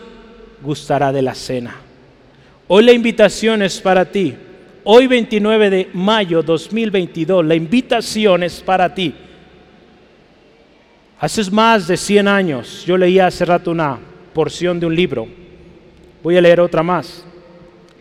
[0.62, 1.76] gustará de la cena.
[2.68, 4.36] Hoy la invitación es para ti.
[4.86, 9.14] Hoy 29 de mayo 2022, la invitación es para ti.
[11.20, 14.00] Hace más de 100 años, yo leía hace rato una
[14.34, 15.28] porción de un libro.
[16.24, 17.26] Voy a leer otra más.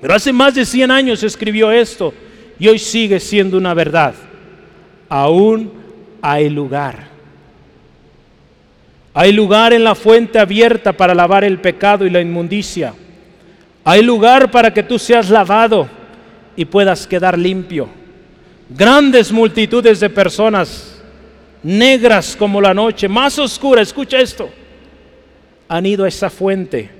[0.00, 2.12] Pero hace más de 100 años escribió esto
[2.58, 4.14] y hoy sigue siendo una verdad.
[5.08, 5.72] Aún
[6.20, 7.14] hay lugar
[9.16, 12.92] hay lugar en la fuente abierta para lavar el pecado y la inmundicia.
[13.84, 15.88] Hay lugar para que tú seas lavado
[16.56, 17.88] y puedas quedar limpio.
[18.68, 21.02] Grandes multitudes de personas,
[21.62, 24.48] negras como la noche, más oscura, escucha esto,
[25.68, 26.90] han ido a esa fuente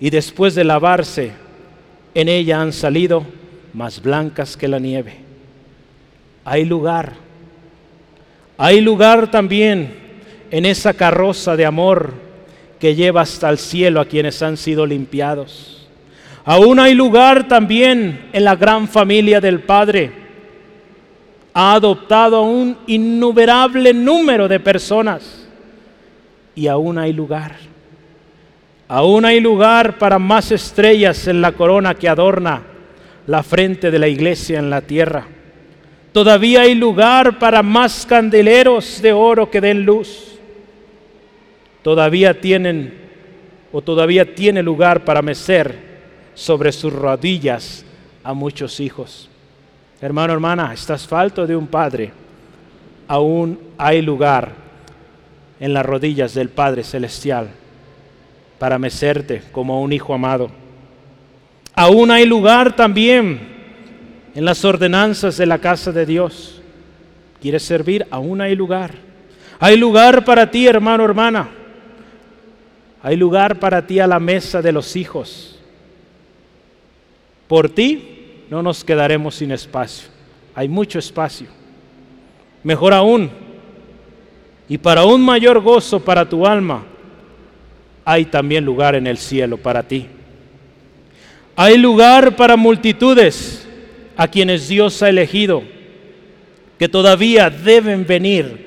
[0.00, 1.32] y después de lavarse,
[2.14, 3.24] en ella han salido
[3.72, 5.14] más blancas que la nieve.
[6.44, 7.14] Hay lugar.
[8.56, 9.94] Hay lugar también
[10.50, 12.12] en esa carroza de amor
[12.78, 15.83] que lleva hasta el cielo a quienes han sido limpiados.
[16.44, 20.12] Aún hay lugar también en la gran familia del Padre.
[21.54, 25.48] Ha adoptado a un innumerable número de personas
[26.54, 27.56] y aún hay lugar.
[28.88, 32.62] Aún hay lugar para más estrellas en la corona que adorna
[33.26, 35.26] la frente de la iglesia en la tierra.
[36.12, 40.34] Todavía hay lugar para más candeleros de oro que den luz
[41.84, 42.94] todavía tienen
[43.70, 45.93] o todavía tiene lugar para mecer
[46.34, 47.84] sobre sus rodillas
[48.22, 49.28] a muchos hijos.
[50.00, 52.12] Hermano, hermana, estás falto de un padre.
[53.08, 54.52] Aún hay lugar
[55.60, 57.48] en las rodillas del Padre Celestial
[58.58, 60.50] para mecerte como un hijo amado.
[61.74, 63.40] Aún hay lugar también
[64.34, 66.60] en las ordenanzas de la casa de Dios.
[67.40, 68.06] ¿Quieres servir?
[68.10, 68.92] Aún hay lugar.
[69.60, 71.48] Hay lugar para ti, hermano, hermana
[73.04, 75.53] hay lugar para ti a la mesa de los hijos.
[77.48, 80.08] Por ti no nos quedaremos sin espacio.
[80.54, 81.48] Hay mucho espacio.
[82.62, 83.30] Mejor aún,
[84.68, 86.84] y para un mayor gozo para tu alma,
[88.04, 90.06] hay también lugar en el cielo para ti.
[91.56, 93.66] Hay lugar para multitudes
[94.16, 95.62] a quienes Dios ha elegido,
[96.78, 98.64] que todavía deben venir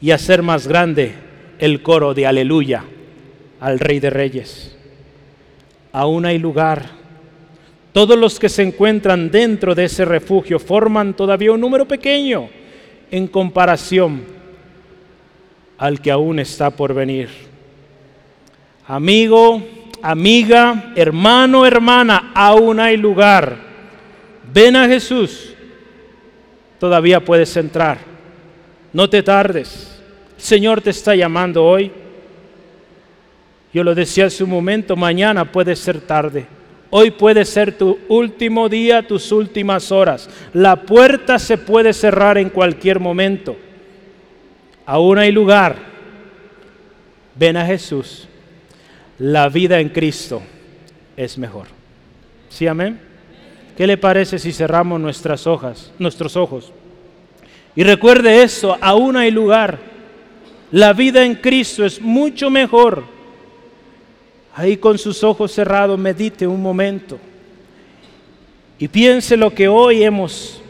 [0.00, 1.14] y hacer más grande
[1.58, 2.84] el coro de aleluya
[3.60, 4.76] al Rey de Reyes.
[5.92, 7.03] Aún hay lugar.
[7.94, 12.48] Todos los que se encuentran dentro de ese refugio forman todavía un número pequeño
[13.08, 14.24] en comparación
[15.78, 17.28] al que aún está por venir.
[18.88, 19.62] Amigo,
[20.02, 23.58] amiga, hermano, hermana, aún hay lugar.
[24.52, 25.54] Ven a Jesús.
[26.80, 27.98] Todavía puedes entrar.
[28.92, 30.02] No te tardes.
[30.36, 31.92] El Señor te está llamando hoy.
[33.72, 36.44] Yo lo decía hace un momento, mañana puede ser tarde.
[36.96, 40.30] Hoy puede ser tu último día, tus últimas horas.
[40.52, 43.56] La puerta se puede cerrar en cualquier momento.
[44.86, 45.74] Aún hay lugar.
[47.34, 48.28] Ven a Jesús.
[49.18, 50.40] La vida en Cristo
[51.16, 51.66] es mejor.
[52.48, 53.00] ¿Sí, amén?
[53.76, 56.72] ¿Qué le parece si cerramos nuestras hojas, nuestros ojos?
[57.74, 59.80] Y recuerde eso, aún hay lugar.
[60.70, 63.13] La vida en Cristo es mucho mejor
[64.54, 67.18] ahí con sus ojos cerrados, medite un momento
[68.78, 70.60] y piense lo que hoy hemos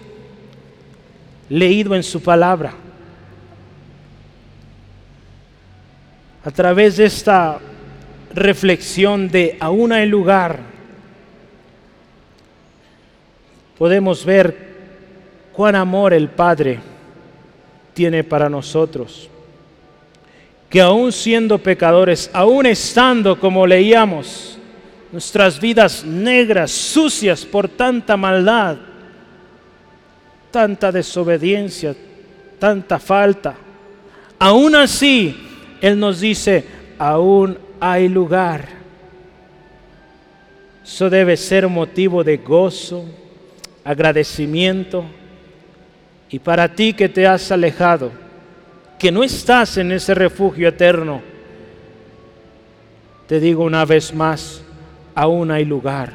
[1.48, 2.74] leído en su palabra.
[6.44, 7.58] A través de esta
[8.34, 10.60] reflexión de aún hay lugar,
[13.78, 14.74] podemos ver
[15.52, 16.80] cuán amor el Padre
[17.94, 19.30] tiene para nosotros.
[20.74, 24.58] Que aún siendo pecadores, aún estando como leíamos,
[25.12, 28.78] nuestras vidas negras, sucias por tanta maldad,
[30.50, 31.94] tanta desobediencia,
[32.58, 33.54] tanta falta,
[34.36, 35.36] aún así
[35.80, 36.64] Él nos dice,
[36.98, 38.66] aún hay lugar.
[40.84, 43.04] Eso debe ser motivo de gozo,
[43.84, 45.04] agradecimiento.
[46.30, 48.23] Y para ti que te has alejado,
[49.04, 51.20] que no estás en ese refugio eterno,
[53.26, 54.62] te digo una vez más,
[55.14, 56.14] aún hay lugar,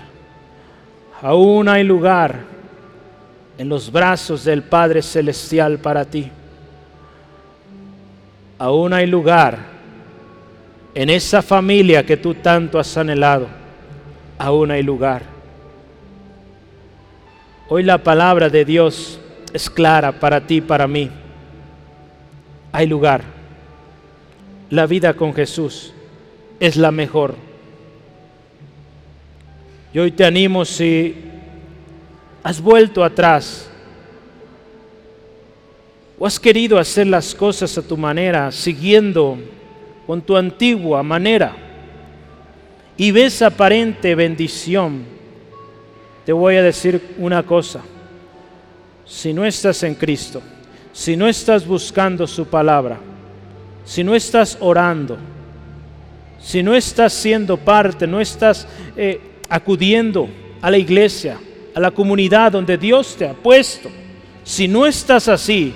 [1.21, 2.39] aún hay lugar
[3.59, 6.31] en los brazos del Padre Celestial para ti.
[8.57, 9.59] Aún hay lugar
[10.95, 13.45] en esa familia que tú tanto has anhelado,
[14.39, 15.21] aún hay lugar.
[17.67, 19.19] Hoy la palabra de Dios
[19.53, 21.18] es clara para ti, para mí.
[22.71, 23.23] Hay lugar.
[24.69, 25.93] La vida con Jesús
[26.59, 27.35] es la mejor.
[29.93, 31.15] Y hoy te animo si
[32.43, 33.69] has vuelto atrás
[36.19, 39.39] o has querido hacer las cosas a tu manera, siguiendo
[40.05, 41.55] con tu antigua manera
[42.99, 45.05] y ves aparente bendición,
[46.25, 47.81] te voy a decir una cosa.
[49.05, 50.41] Si no estás en Cristo,
[50.91, 52.99] si no estás buscando su palabra,
[53.85, 55.17] si no estás orando,
[56.41, 59.19] si no estás siendo parte, no estás eh,
[59.49, 60.29] acudiendo
[60.61, 61.37] a la iglesia,
[61.75, 63.89] a la comunidad donde Dios te ha puesto,
[64.43, 65.73] si no estás así,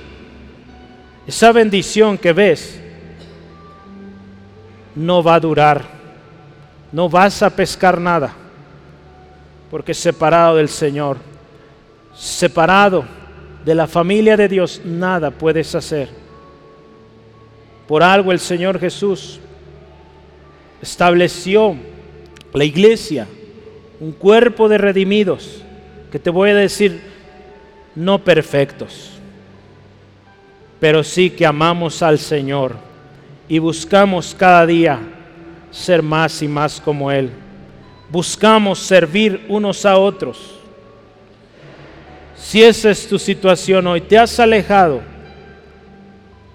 [1.25, 2.81] esa bendición que ves
[4.95, 5.83] no va a durar.
[6.91, 8.33] No vas a pescar nada.
[9.71, 11.17] Porque separado del Señor,
[12.13, 13.03] separado
[13.65, 16.09] de la familia de Dios, nada puedes hacer.
[17.87, 19.39] Por algo el Señor Jesús
[20.81, 21.75] estableció
[22.53, 23.27] la iglesia,
[23.99, 25.61] un cuerpo de redimidos,
[26.11, 27.01] que te voy a decir,
[27.95, 29.11] no perfectos,
[30.79, 32.75] pero sí que amamos al Señor
[33.47, 34.99] y buscamos cada día
[35.71, 37.29] ser más y más como Él.
[38.09, 40.59] Buscamos servir unos a otros.
[42.43, 45.01] Si esa es tu situación hoy, te has alejado,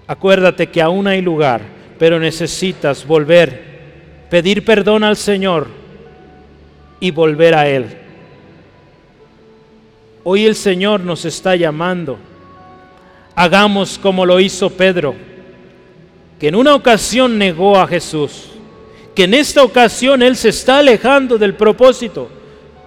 [0.05, 1.61] acuérdate que aún hay lugar,
[1.97, 5.67] pero necesitas volver, pedir perdón al Señor
[6.99, 7.87] y volver a Él.
[10.23, 12.19] Hoy el Señor nos está llamando.
[13.33, 15.15] Hagamos como lo hizo Pedro
[16.39, 18.45] que en una ocasión negó a Jesús,
[19.13, 22.29] que en esta ocasión Él se está alejando del propósito,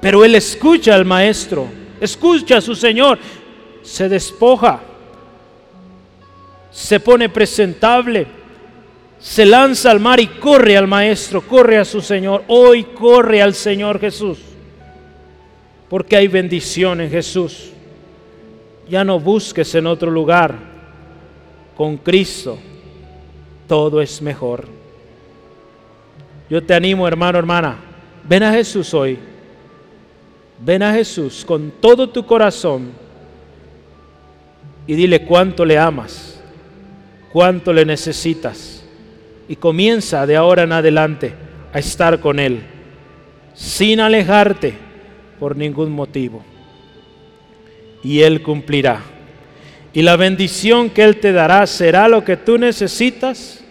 [0.00, 3.18] pero Él escucha al Maestro, escucha a su Señor,
[3.82, 4.80] se despoja,
[6.70, 8.26] se pone presentable,
[9.18, 13.55] se lanza al mar y corre al Maestro, corre a su Señor, hoy corre al
[13.55, 14.38] Señor Jesús,
[15.88, 17.70] porque hay bendición en Jesús.
[18.88, 20.55] Ya no busques en otro lugar.
[21.76, 22.59] Con Cristo
[23.68, 24.66] todo es mejor.
[26.50, 27.76] Yo te animo, hermano, hermana,
[28.28, 29.18] ven a Jesús hoy.
[30.64, 32.92] Ven a Jesús con todo tu corazón
[34.86, 36.40] y dile cuánto le amas,
[37.32, 38.84] cuánto le necesitas.
[39.48, 41.34] Y comienza de ahora en adelante
[41.72, 42.60] a estar con Él,
[43.54, 44.74] sin alejarte
[45.40, 46.44] por ningún motivo.
[48.04, 49.00] Y Él cumplirá.
[49.92, 53.62] Y la bendición que Él te dará será lo que tú necesitas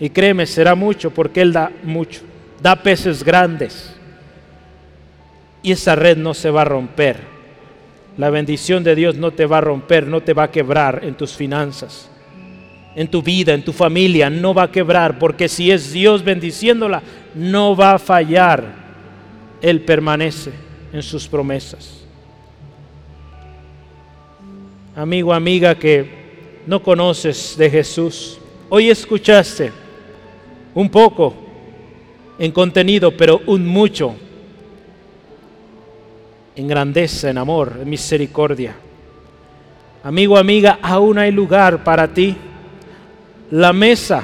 [0.00, 2.22] y créeme, será mucho porque Él da mucho.
[2.62, 3.94] Da peces grandes.
[5.62, 7.18] Y esa red no se va a romper.
[8.16, 11.14] La bendición de Dios no te va a romper, no te va a quebrar en
[11.14, 12.10] tus finanzas,
[12.94, 14.28] en tu vida, en tu familia.
[14.28, 17.02] No va a quebrar porque si es Dios bendiciéndola,
[17.34, 18.64] no va a fallar.
[19.62, 20.52] Él permanece
[20.92, 22.04] en sus promesas.
[24.96, 26.20] Amigo, amiga que
[26.66, 28.38] no conoces de Jesús,
[28.68, 29.72] hoy escuchaste
[30.74, 31.34] un poco
[32.38, 34.14] en contenido, pero un mucho
[36.56, 38.74] en grandeza, en amor, en misericordia.
[40.02, 42.36] Amigo, amiga, aún hay lugar para ti.
[43.50, 44.22] La mesa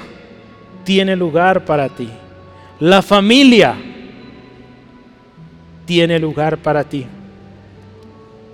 [0.85, 2.09] tiene lugar para ti.
[2.81, 3.75] La familia
[5.85, 7.07] tiene lugar para ti.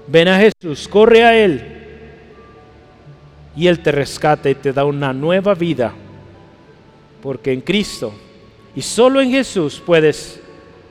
[0.07, 1.63] Ven a Jesús, corre a Él
[3.57, 5.93] y Él te rescata y te da una nueva vida.
[7.23, 8.13] Porque en Cristo
[8.75, 10.41] y solo en Jesús puedes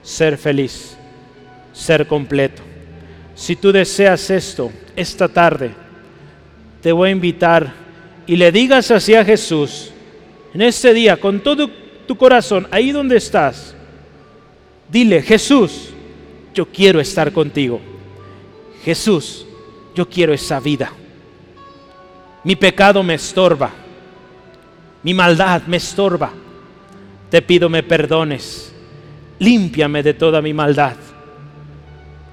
[0.01, 0.95] ser feliz,
[1.73, 2.70] ser completo.
[3.36, 5.71] Si tú deseas esto esta tarde,
[6.82, 7.73] te voy a invitar
[8.27, 9.91] y le digas así a Jesús,
[10.53, 11.69] en este día, con todo
[12.05, 13.75] tu corazón, ahí donde estás,
[14.89, 15.89] dile, Jesús,
[16.53, 17.79] yo quiero estar contigo.
[18.84, 19.45] Jesús,
[19.95, 20.91] yo quiero esa vida.
[22.43, 23.71] Mi pecado me estorba.
[25.03, 26.32] Mi maldad me estorba.
[27.29, 28.73] Te pido me perdones.
[29.39, 30.95] Límpiame de toda mi maldad.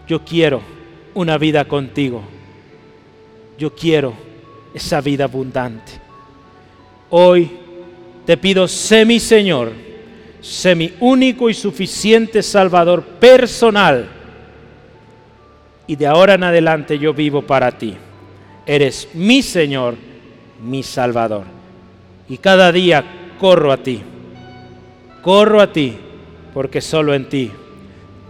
[0.07, 0.78] Yo quiero
[1.19, 2.23] una vida contigo.
[3.59, 4.14] Yo quiero
[4.73, 5.93] esa vida abundante.
[7.11, 7.51] Hoy
[8.25, 9.73] te pido, sé mi Señor,
[10.41, 14.09] sé mi único y suficiente Salvador personal.
[15.89, 17.97] Y de ahora en adelante yo vivo para ti.
[18.64, 19.97] Eres mi Señor,
[20.62, 21.47] mi Salvador.
[22.29, 23.05] Y cada día
[23.41, 24.01] corro a ti.
[25.23, 25.97] Corro a ti
[26.55, 27.51] porque solo en ti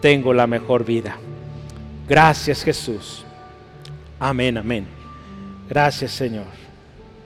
[0.00, 1.18] tengo la mejor vida.
[2.08, 3.24] Gracias Jesús.
[4.18, 4.86] Amén, amén.
[5.68, 6.67] Gracias Señor.